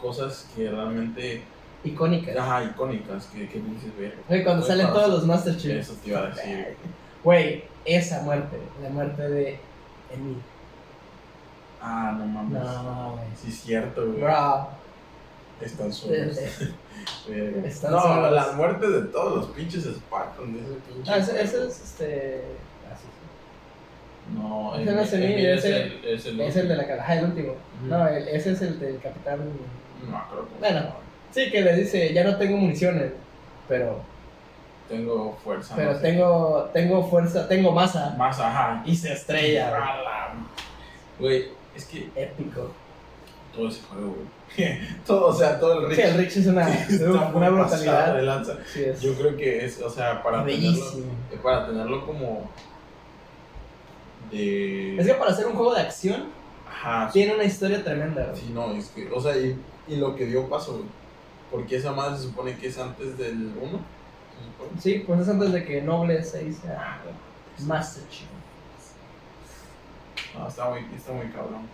[0.00, 1.42] cosas que realmente.
[1.84, 2.36] Icónicas.
[2.36, 3.26] Ajá, icónicas.
[3.26, 4.16] Que, que dices, ver.
[4.28, 5.76] Güey, cuando salen todos los Master Chief.
[5.80, 6.76] Eso te iba a decir.
[7.24, 9.58] Güey, esa muerte, la muerte de
[10.14, 10.36] Emil.
[11.80, 12.62] Ah, no mames.
[12.62, 13.24] No, güey.
[13.40, 14.20] Sí, es cierto, güey.
[14.20, 14.68] Bro.
[15.60, 16.38] Están solos.
[17.64, 18.32] Están no, solos.
[18.32, 21.10] las muertes de todos los pinches Spartans de ese pinche.
[21.10, 22.44] Ah, ese, ese es este.
[22.92, 23.04] así,
[24.38, 26.40] No, Ese no es el es el, es el.
[26.40, 27.52] Es el de la cara, ajá, el último.
[27.52, 27.86] Ujú.
[27.88, 29.38] No, el- ese es el del capitán.
[30.10, 30.58] No, creo que.
[30.60, 30.82] Bueno,
[31.32, 33.12] sí, que le dice, ya no tengo municiones,
[33.68, 34.00] pero,
[34.88, 35.74] Tengo fuerza.
[35.76, 36.02] pero no sé.
[36.02, 38.14] tengo, tengo fuerza, tengo masa.
[38.18, 38.82] Más, ajá.
[38.84, 39.94] Y se estrella,
[41.18, 41.48] güey.
[41.76, 42.72] Es que épico.
[43.54, 44.78] todo ese juego, güey.
[45.06, 45.96] todo, o sea, todo el Rich.
[45.96, 46.76] Sí, el Rich es una, una
[47.22, 48.22] pasado de brutalidad.
[48.22, 48.56] lanza.
[48.72, 51.12] Sí, es Yo creo que es, o sea, para tenerlo, bellísimo.
[51.30, 52.50] eh, para tenerlo como
[54.32, 56.24] de Es que para hacer un juego de acción,
[56.68, 58.40] ajá, tiene una historia tremenda, güey.
[58.40, 59.56] sí, no, es que, o sea, y,
[59.88, 60.84] y lo que dio paso, güey.
[61.50, 64.80] Porque esa madre se supone que es antes del 1, se supone.
[64.80, 66.98] Sí, pues es antes de que Noble se dice ah,
[67.66, 68.28] Master Chief.
[70.38, 71.66] No, está muy, está muy cabrón.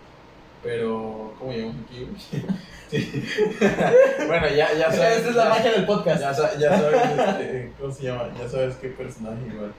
[0.63, 2.07] Pero, ¿cómo llegamos aquí?
[2.89, 3.21] Sí.
[4.27, 5.17] bueno, ya, ya sabes.
[5.19, 6.21] Esa es la ya- magia del podcast.
[6.21, 8.29] Ya, sa- ya sabes, este, ¿cómo se llama?
[8.39, 9.73] Ya sabes qué personaje igual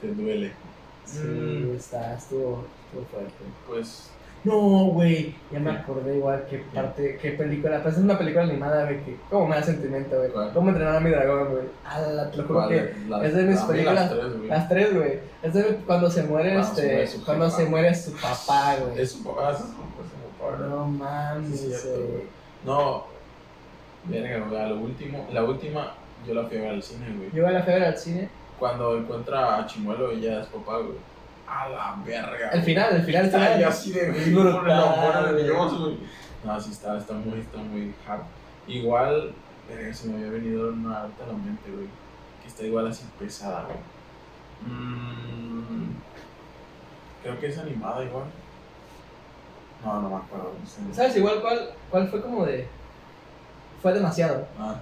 [0.00, 0.50] te duele.
[1.04, 1.76] Sí, Mm.
[1.76, 3.34] está, estuvo, estuvo fuerte.
[3.68, 4.08] Pues
[4.44, 4.58] No,
[4.92, 9.02] güey, ya me acordé igual qué parte, qué película, pues es una película animada, güey,
[9.02, 10.30] que como me da sentimiento, güey.
[10.30, 10.52] ¿Cuál?
[10.52, 11.64] ¿Cómo entrenar a mi dragón, güey?
[11.86, 12.76] Ah, la- te lo juro que
[13.24, 14.12] es de mis a películas-
[14.48, 15.18] Las tres, güey.
[15.42, 17.56] Es de cuando se muere, Cuando se este, muere su cuando jefa.
[17.56, 19.00] se muere su papá, güey.
[19.00, 19.72] Es un papá, es papá,
[20.04, 20.66] es un papá.
[20.68, 22.22] No Sí, mames, es cierto, güey.
[22.66, 23.04] No,
[24.04, 25.94] verga, a lo último, la última,
[26.26, 27.30] yo la fui a ver al cine, güey.
[27.32, 28.28] Yo iba a la febre al cine.
[28.58, 30.96] Cuando encuentra a Chimuelo, ella es papá, güey.
[31.46, 32.50] A la verga.
[32.50, 33.54] El final, el final, el Está final.
[33.58, 35.98] ahí así de Brutal.
[36.44, 38.22] No, sí está, está muy, está muy hard.
[38.66, 39.32] Igual,
[39.68, 41.86] verga, se me había venido una alta a la mente, güey.
[42.42, 43.78] Que está igual así pesada, güey.
[44.66, 45.90] Mm,
[47.22, 48.24] creo que es animada igual.
[49.84, 50.54] No, no me acuerdo.
[50.60, 50.80] no sé.
[50.94, 52.66] ¿Sabes igual cuál, cuál fue como de...
[53.82, 54.46] Fue demasiado.
[54.58, 54.80] Ah.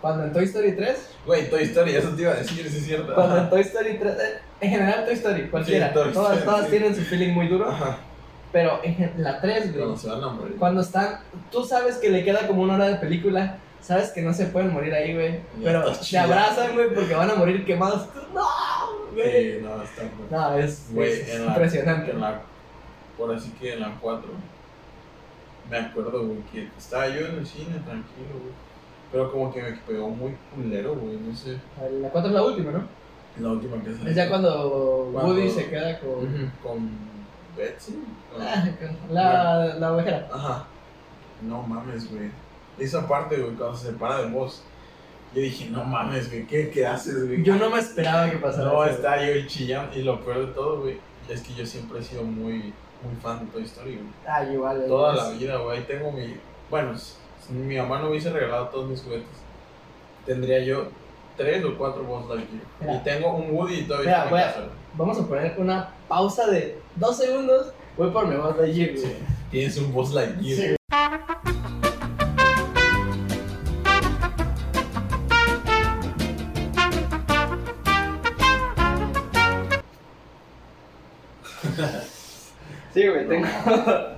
[0.00, 2.84] Cuando en Toy Story 3, Güey, Toy Story, eso te iba a decir, sí es
[2.84, 3.12] cierto.
[3.14, 3.50] cuando en.
[3.50, 6.70] Toy Story 3, eh, en general Toy Story, cualquiera, Sí, Toy todas, Story, todas sí.
[6.70, 7.98] tienen su feeling muy duro, Ajá.
[8.52, 10.56] pero en la 3, güey, Cuando se van a morir.
[10.58, 11.20] cuando están,
[11.52, 14.72] tú sabes que le queda como una hora de película, sabes que no se pueden
[14.72, 18.08] morir ahí, güey, pero se abrazan, güey, porque van a morir quemados.
[18.34, 18.44] No,
[19.12, 19.58] güey.
[19.58, 20.26] Sí, no, está muy.
[20.30, 22.10] No, es, Güey, es en la- impresionante.
[22.10, 22.40] en la-
[23.16, 24.28] por así que en la 4,
[25.70, 28.52] me acuerdo, güey, que estaba yo en el cine tranquilo, güey.
[29.12, 31.56] Pero como que me pegó muy culero, güey, no sé.
[32.00, 32.82] La 4 es la última, ¿no?
[33.40, 34.08] La última que salió.
[34.10, 36.52] Es ya cuando, Cuando- Woody se queda con...
[36.62, 36.90] Con
[37.56, 37.92] Betsy.
[38.32, 40.28] con- Ah, con la, la ovejera.
[40.32, 40.64] Ajá.
[41.42, 42.30] No mames, güey.
[42.78, 44.62] Esa parte, güey, cuando se separa de vos.
[45.34, 47.42] Yo dije, no mames, güey, ¿qué, qué haces, güey?
[47.42, 48.94] Yo no me esperaba que pasara No, eso.
[48.96, 49.94] está yo chillando.
[49.98, 52.72] Y lo peor de todo, güey, es que yo siempre he sido muy,
[53.02, 54.08] muy fan de Toy Story, güey.
[54.26, 54.76] Ah, igual.
[54.76, 54.88] güey.
[54.88, 55.78] Toda la vida, güey.
[55.78, 56.36] Ahí tengo mi.
[56.70, 59.26] Bueno, si mi mamá no hubiese regalado todos mis juguetes,
[60.24, 60.88] tendría yo
[61.36, 62.62] tres o cuatro Buzz Lightyear.
[62.80, 62.94] Mira.
[62.94, 64.68] Y tengo un Woody y todavía Mira, voy a-.
[64.94, 67.72] Vamos a poner una pausa de dos segundos.
[67.96, 68.98] Voy por mi voz de allí, güey.
[68.98, 69.12] Sí.
[69.50, 70.56] Tienes un Buzz Lightyear.
[70.56, 70.76] Sí.
[82.94, 83.46] Sí, güey, tengo.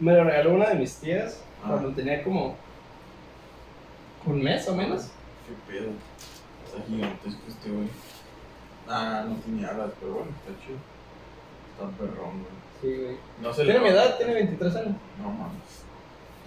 [0.00, 1.68] Me lo regaló una de mis tías Ah.
[1.70, 2.56] cuando tenía como.
[4.26, 5.08] un mes o menos.
[5.46, 5.90] Qué pedo.
[6.72, 7.88] Está gigantesco este, güey.
[8.88, 10.78] Ah, no tiene alas, pero bueno, está chido.
[11.72, 12.62] Está perrón, güey.
[12.80, 13.16] Sí, güey.
[13.42, 14.96] No se Tiene mi edad, tiene 23 años.
[15.18, 15.84] No mames.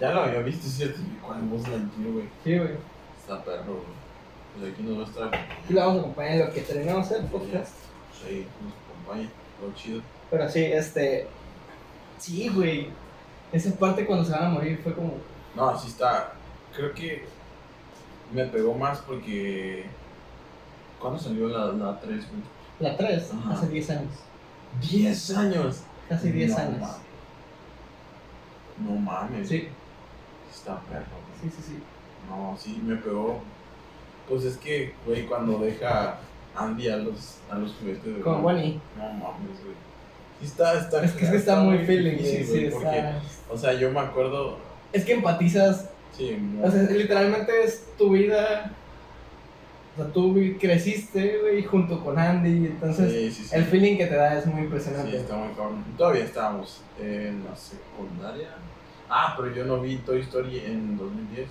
[0.00, 1.00] Ya lo había visto, cierto.
[1.24, 2.28] ¿Cuál Buzz Lightyear, güey?
[2.42, 2.74] Sí, güey.
[3.20, 3.96] Está perro, güey.
[4.58, 5.46] Pues aquí nos va a estar.
[5.68, 7.74] Y la vamos a acompañar en lo que terminamos el podcast.
[8.12, 9.30] Sí, nos acompaña.
[9.60, 10.02] Todo chido.
[10.30, 11.28] Pero sí, este.
[12.18, 12.88] Sí, güey.
[13.52, 15.14] Esa parte cuando se van a morir fue como.
[15.54, 16.32] No, así está.
[16.74, 17.24] Creo que
[18.32, 19.86] me pegó más porque.
[21.00, 22.42] ¿Cuándo salió la, la 3, güey?
[22.80, 23.52] La 3, Ajá.
[23.54, 24.10] hace 10 años.
[24.90, 25.80] 10 años.
[26.08, 26.80] Casi 10 No años.
[26.80, 26.96] mames.
[28.78, 29.48] No mames.
[29.48, 29.68] Sí,
[30.52, 31.04] Está perro.
[31.40, 31.50] güey.
[31.50, 31.78] sí, sí, sí.
[32.28, 33.40] No, sí, me pegó.
[34.28, 36.18] Pues es que, güey, cuando deja
[36.56, 38.20] Andy a los, a los juguetes de.
[38.20, 38.80] Con Bonnie.
[38.96, 39.74] No mames, güey.
[40.40, 41.04] Sí, está, está.
[41.04, 42.44] Es que, es que está muy feeling, güey.
[42.44, 43.20] Sí, porque, está.
[43.50, 44.58] o sea, yo me acuerdo.
[44.92, 45.88] Es que empatizas.
[46.16, 48.70] Sí, O sea, literalmente es tu vida.
[49.98, 52.66] O sea, tú creciste, güey, junto con Andy.
[52.66, 53.54] Entonces, sí, sí, sí.
[53.56, 55.16] el feeling que te da es muy Sí, impresionante.
[55.16, 55.84] está muy cabrón.
[55.96, 58.48] Todavía estábamos en la secundaria.
[59.08, 61.48] Ah, pero yo no vi Toy Story en 2010.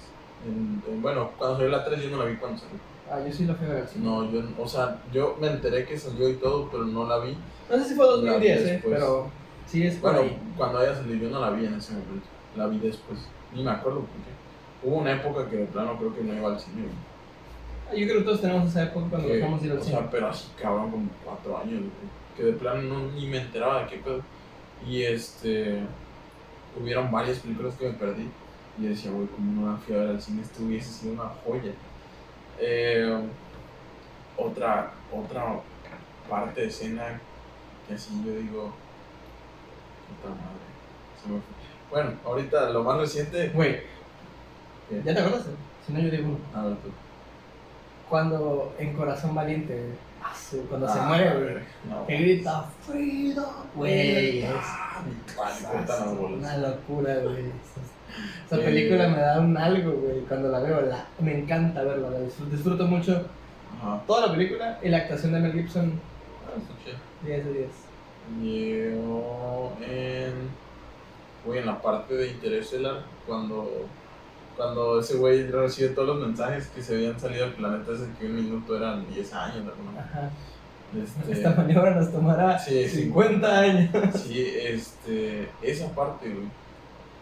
[0.48, 2.78] En- en- bueno, cuando salió la 3 yo no la vi cuando salió.
[3.10, 3.86] Ah, yo sí lo fui a ver.
[3.96, 7.36] No, yo, o sea, yo me enteré que salió y todo, pero no la vi.
[7.70, 9.30] No sé si fue 2010, La vi eh, pero
[9.66, 10.38] sí es por Bueno, ahí.
[10.58, 12.28] cuando haya salido yo no la vi en ese momento.
[12.56, 13.20] La vi después.
[13.54, 14.88] Ni me acuerdo por qué.
[14.88, 16.82] Hubo una época que de plano creo que no iba al cine.
[16.84, 17.15] güey.
[17.96, 19.82] Ah, Yo creo que todos tenemos esa época cuando Que, dejamos de ir al o
[19.84, 19.98] cine.
[19.98, 21.92] sea, pero así cabrón, como cuatro años, güey,
[22.36, 24.22] que de plano no, ni me enteraba de qué pedo.
[24.86, 25.80] Y este,
[26.80, 28.30] hubieron varias películas que me perdí.
[28.78, 31.72] Y decía, güey, como no fui a ver al cine, esto hubiese sido una joya.
[32.60, 33.22] Eh,
[34.38, 35.62] otra, otra
[36.30, 37.22] parte de escena
[37.88, 38.74] que así yo digo,
[40.10, 40.66] puta madre,
[41.22, 41.56] se me fue.
[41.90, 43.80] Bueno, ahorita lo más reciente, Güey.
[45.06, 45.48] ¿ya te acuerdas?
[45.86, 46.38] Si no, yo digo uno.
[46.54, 46.90] a ver tú.
[48.10, 49.80] Cuando en Corazón Valiente,
[50.24, 50.34] ah,
[50.70, 52.06] cuando se Ah, muere, no.
[52.06, 53.46] que grita Freedom,
[53.76, 54.40] güey.
[54.44, 55.02] es- Ah.
[56.24, 57.46] Una locura, güey.
[58.46, 60.22] Esa película me da un algo, güey.
[60.22, 62.10] Cuando la veo, la, me encanta verla.
[62.12, 63.26] La disfruto, disfruto mucho
[63.82, 64.02] Ajá.
[64.08, 66.00] toda la película y la actuación de Mel Gibson.
[66.48, 66.98] Ah, está chido.
[67.24, 67.70] 10 de 10.
[68.42, 70.34] Yo en.
[71.46, 73.70] Güey, en la parte de Interstellar, cuando.
[74.58, 78.26] Cuando ese güey recibe todos los mensajes que se habían salido del planeta desde que
[78.26, 80.30] un minuto eran 10 años, alguna Ajá.
[81.04, 83.04] Este, Esta maniobra nos tomará Sí, sí.
[83.04, 83.90] 50 años.
[84.16, 86.46] Sí, este, esa parte, güey.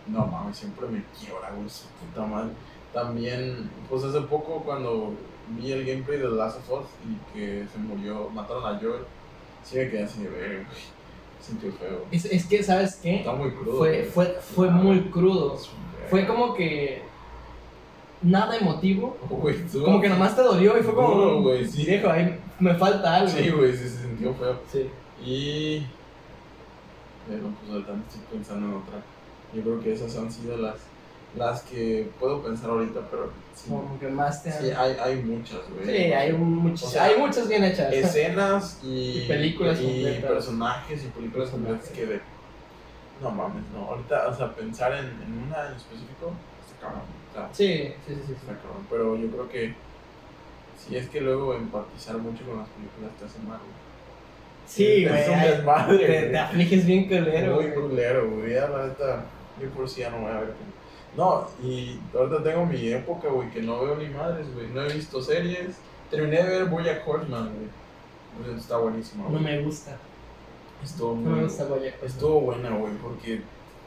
[0.07, 2.51] No mames, siempre me quiebra, güey, su puta madre.
[2.93, 5.13] También, pues hace poco cuando
[5.57, 9.03] vi el gameplay de The Last of Us y que se murió, mataron a Joel,
[9.63, 10.93] sí me quedé así de ver, güey.
[11.41, 12.05] Sentí feo.
[12.11, 13.17] Es, es que, ¿sabes qué?
[13.17, 13.77] Está muy crudo.
[13.77, 14.05] Fue, güey.
[14.05, 15.57] fue, fue muy crudo.
[16.09, 17.01] Fue como que
[18.23, 19.17] nada emotivo.
[19.27, 21.85] Como que nomás te dolió y fue como, Duro, güey, sí.
[21.85, 23.29] viejo, ahí me falta algo.
[23.29, 24.59] Sí, güey, sí se sintió feo.
[24.71, 24.89] Sí.
[25.23, 25.85] Y.
[27.27, 28.99] Bueno, pues ahorita estoy pensando en otra.
[29.53, 30.75] Yo creo que esas han sido las,
[31.37, 34.61] las que puedo pensar ahorita, pero sí, Como que más te han...
[34.61, 35.85] sí hay, hay muchas, güey.
[35.85, 37.93] Sí, hay, muchas, O sea, hay muchas bien hechas.
[37.93, 40.31] Escenas y, Y películas y completas.
[40.31, 42.21] personajes y películas completas que de.
[43.21, 43.85] No mames, no.
[43.89, 46.33] Ahorita, o sea, pensar en, en una en específico
[46.65, 47.22] está cabrón.
[47.33, 48.33] Sea, Sí, sí, sí, sí.
[48.33, 48.85] está cabrón.
[48.89, 49.73] Pero yo creo que.
[50.77, 53.83] Si es que luego empatizar mucho con las películas te hace mal, güey.
[54.65, 55.29] Sí, Es güey.
[55.29, 56.31] un desmadre, Te, güey.
[56.31, 58.53] te afliges bien culero, Muy culero, güey.
[58.53, 59.25] Ya la neta,
[59.61, 60.53] yo por si ya no voy a ver.
[61.15, 64.67] No, y ahorita tengo mi época, güey, que no veo ni madres, güey.
[64.69, 65.75] No he visto series.
[66.09, 67.67] Terminé de ver Bojack Horseman, güey.
[68.45, 69.95] Pues está buenísimo, No me gusta.
[70.83, 71.31] Estuvo No muy.
[71.39, 72.03] me gusta Bojack.
[72.03, 73.41] Estuvo buena, güey, porque,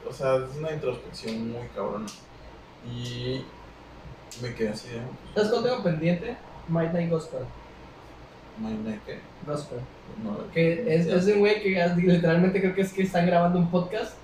[0.08, 2.06] o sea, es una introspección muy cabrona.
[2.92, 3.44] Y
[4.42, 5.00] me quedé así de.
[5.34, 6.36] ¿Sabes cuál tengo pendiente?
[6.68, 7.40] Might Night Gospel.
[8.58, 9.00] My neck,
[9.46, 9.80] Gospel.
[10.24, 13.70] no, Que es, es un güey que literalmente creo que es que están grabando un
[13.70, 14.14] podcast,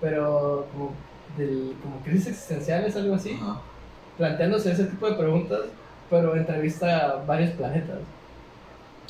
[0.00, 0.92] pero como,
[1.36, 3.60] del, como crisis existenciales, algo así, Ajá.
[4.18, 5.62] planteándose ese tipo de preguntas,
[6.08, 7.98] pero entrevista a varios planetas.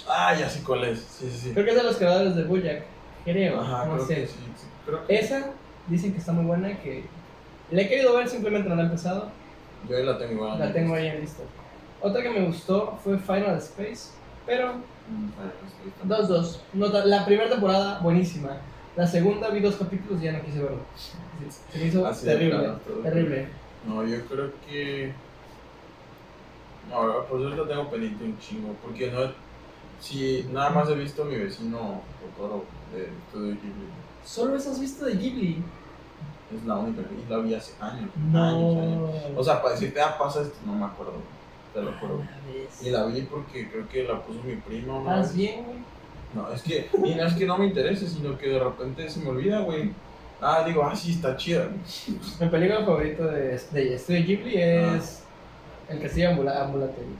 [0.08, 1.00] Ah, ya sé cuál es.
[1.00, 1.50] Sí, sí, sí.
[1.52, 2.84] Creo que es de los creadores de Bojack,
[3.24, 4.14] creo, Ajá, no creo sé.
[4.14, 4.66] que sí, sí.
[4.86, 5.50] Creo que Esa
[5.86, 7.04] dicen que está muy buena, que
[7.70, 9.30] la he querido ver, simplemente no la he empezado,
[9.88, 10.58] yo ahí la tengo igual.
[10.58, 11.42] la tengo ahí en lista.
[12.00, 14.10] Otra que me gustó fue Final Space,
[14.46, 14.74] pero
[15.08, 15.50] Mm, vale,
[15.84, 16.04] sí, está.
[16.04, 16.62] Dos, dos.
[16.72, 18.56] No ta- la primera temporada, buenísima.
[18.96, 20.80] La segunda vi dos capítulos y ya no quise verlo.
[21.70, 22.70] Se me hizo Así de terrible.
[23.04, 23.48] Terrible.
[23.86, 25.12] No, yo creo que.
[26.90, 28.74] No, por eso lo tengo pendiente un chingo.
[28.82, 29.30] Porque no.
[30.00, 32.00] Si nada más he visto a mi vecino
[32.36, 33.86] Totoro de Estudio Ghibli.
[34.24, 35.62] ¿Solo eso has visto de Ghibli?
[36.54, 38.10] Es la única que y la vi hace años.
[38.30, 38.44] No.
[38.44, 39.32] Años, años.
[39.36, 41.14] O sea, para decirte, ah, pasa esto, no me acuerdo.
[41.74, 42.18] Te lo juro.
[42.18, 42.82] Vez.
[42.86, 45.36] Y la vi porque creo que la puso mi ¿Estás vez.
[45.36, 45.76] bien, güey?
[46.34, 46.88] No, es que.
[47.04, 49.90] Y no es que no me interese, sino que de repente se me olvida, güey.
[50.40, 51.68] Ah, digo, ah, sí, está chida.
[52.40, 55.22] Mi película favorita de, de Estudio Ghibli es
[55.88, 56.96] El Castillo Ambula- Ambulante.
[57.02, 57.16] güey.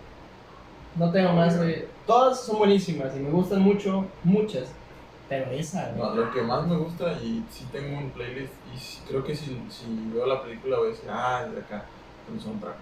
[0.97, 1.85] No tengo más, güey.
[2.07, 4.69] Todas son buenísimas y me gustan mucho, muchas.
[5.29, 5.99] Pero esa, güey.
[5.99, 9.35] No, lo que más me gusta, y sí tengo un playlist, y sí- creo que
[9.35, 11.85] si, si veo la película voy a decir, ah, es de acá,
[12.33, 12.77] el soundtrack.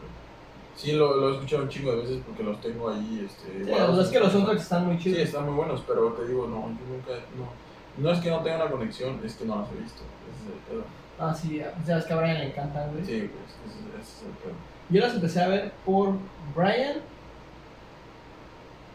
[0.76, 3.24] Sí, lo, lo he escuchado un chingo de veces porque los tengo ahí.
[3.24, 5.18] Este, Sí, guardados es que los soundtracks están muy Sí, chidos.
[5.20, 8.56] están muy buenos, pero te digo, no, yo nunca, no, no es que no tenga
[8.56, 10.02] una conexión, es que no las he visto.
[10.02, 10.84] Ese es el pedo.
[11.18, 13.04] Ah, sí, ya ves que a Brian le encantan, güey.
[13.04, 14.52] Sí, pues, ese, ese es el pedo.
[14.90, 16.14] Yo las empecé a ver por
[16.56, 16.96] Brian.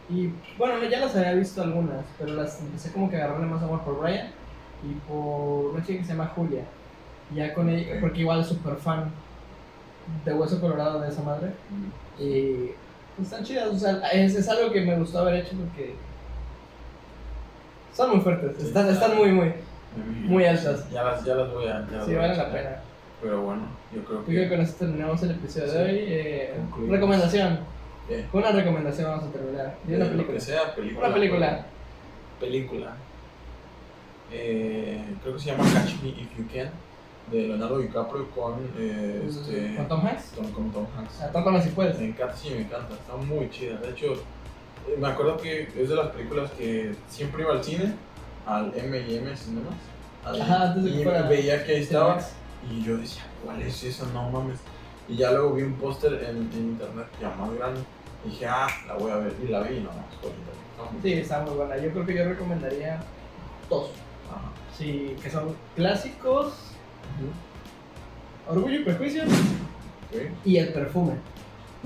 [0.09, 3.45] Y bueno, no, ya las había visto algunas, pero las empecé como que a agarrarle
[3.47, 4.27] más amor por Brian
[4.83, 6.63] y por una chica que se llama Julia.
[7.35, 9.11] Ya con ella, porque igual es súper fan
[10.25, 11.49] de Hueso Colorado de esa madre.
[11.69, 12.21] Mm.
[12.23, 12.71] Y
[13.15, 15.93] pues están chidas, o sea, es, es algo que me gustó haber hecho porque
[17.93, 19.53] son muy fuertes, están, están muy, muy,
[20.25, 20.89] muy altas.
[20.91, 21.85] Ya las, ya las voy a.
[21.91, 22.69] Ya Sí, valen la pena.
[23.21, 24.55] Pero bueno, yo creo Yo creo que que.
[24.55, 25.73] con esto terminamos el episodio Sí.
[25.77, 25.97] de hoy.
[26.07, 26.53] Eh,
[26.87, 27.59] recomendación.
[28.31, 29.77] Con una recomendación vamos a terminar.
[29.83, 30.33] De una película.
[30.33, 31.05] que sea, película.
[31.05, 31.65] Una película.
[32.39, 32.93] película.
[34.31, 36.69] Eh, creo que se llama Catch Me If You Can,
[37.31, 40.33] de Leonardo DiCaprio con, eh, este, ¿Con Tom Hanks?
[40.35, 41.31] con, con Tom Hanks.
[41.31, 41.99] Tom si puedes.
[41.99, 43.77] Me encanta, sí, me encanta, está muy chida.
[43.77, 47.93] De hecho, eh, me acuerdo que es de las películas que siempre iba al cine,
[48.45, 49.73] al M&M Cinemas,
[50.25, 52.19] ahí, Ajá, que y fuera veía que ahí estaba,
[52.69, 54.05] y yo decía, ¿cuál es esa?
[54.13, 54.59] No mames.
[55.09, 57.81] Y ya luego vi un póster en, en internet ya más grande,
[58.25, 60.51] y dije, ah, la voy a ver, y la vi, y no, es bonita.
[60.71, 61.77] está muy Sí, está muy buena.
[61.77, 62.99] Yo creo que yo recomendaría
[63.69, 63.89] dos.
[64.29, 64.51] Ajá.
[64.77, 66.53] Sí, que son clásicos,
[68.47, 70.31] Orgullo y Prejuicio Ok.
[70.45, 71.13] y El Perfume.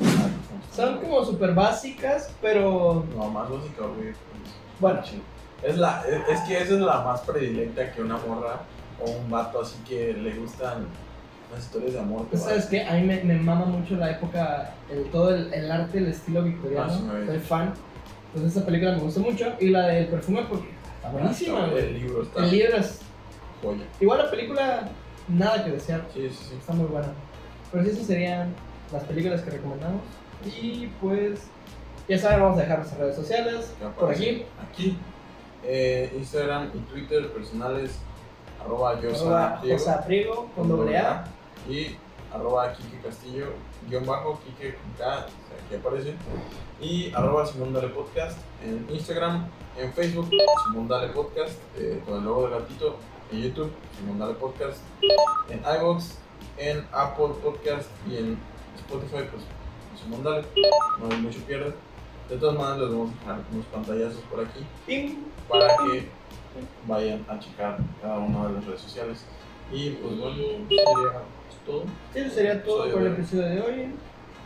[0.01, 0.28] Ah,
[0.76, 4.13] Son como súper básicas, pero No, más básica, güey.
[4.80, 5.01] Bueno.
[5.61, 8.61] Es, la, es, es que esa es la más predilecta que una morra
[8.99, 10.88] o un vato así que le gustan
[11.53, 12.27] las historias de amor.
[12.29, 12.83] que ¿sabes qué?
[12.83, 16.43] A mí me, me mama mucho la época, el, todo el, el arte, el estilo
[16.43, 16.91] victoriano.
[16.91, 17.73] Ah, sí, me Soy fan.
[18.27, 19.53] Entonces esta película me gustó mucho.
[19.59, 21.83] Y la del perfume porque está buenísima, Está- güey.
[21.85, 22.99] El libro está El libro es...
[23.61, 23.83] joya.
[23.99, 24.89] Igual la película,
[25.27, 26.05] nada que desear.
[26.13, 26.55] Sí, sí, sí.
[26.59, 27.07] Está muy buena.
[27.71, 28.53] Pero sí, esas serían
[28.91, 30.01] las películas que recomendamos.
[30.45, 31.41] Y pues,
[32.09, 34.43] Ya saben, vamos a dejar nuestras redes sociales por aquí.
[34.69, 34.97] Aquí.
[35.65, 37.99] Eh, Instagram y Twitter personales.
[38.61, 38.97] Arroba
[39.61, 41.25] Josa Priego con doble A.
[41.70, 41.95] Y
[42.34, 43.47] arroba Kike Castillo,
[43.88, 46.16] guion bajo, Kike con K, aquí aparece.
[46.82, 49.47] Y arroba Simón Dale Podcast en Instagram,
[49.78, 50.30] en Facebook,
[50.66, 52.97] Simón Dale Podcast, eh, con el logo del gatito,
[53.32, 54.80] en YouTube, Simón Dale Podcast,
[55.49, 56.16] en iVoox,
[56.57, 58.39] en Apple Podcast y en
[58.76, 59.43] Spotify, pues
[60.01, 60.45] Simón Dale,
[60.99, 61.74] no hay mucho pierde.
[62.30, 64.66] De todas maneras, les vamos a dejar unos pantallazos por aquí
[65.49, 66.07] para que
[66.88, 69.26] vayan a checar cada una de las redes sociales.
[69.72, 71.22] Y pues bueno, sería
[71.66, 71.84] todo.
[72.14, 73.86] Eso sería todo por el episodio de hoy.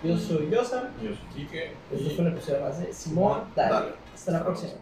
[0.04, 0.92] Yo soy Yosa.
[1.02, 3.44] Yo soy Kike y fue un episodio más de Simón.
[3.56, 3.94] Dale.
[4.14, 4.74] Hasta la próxima.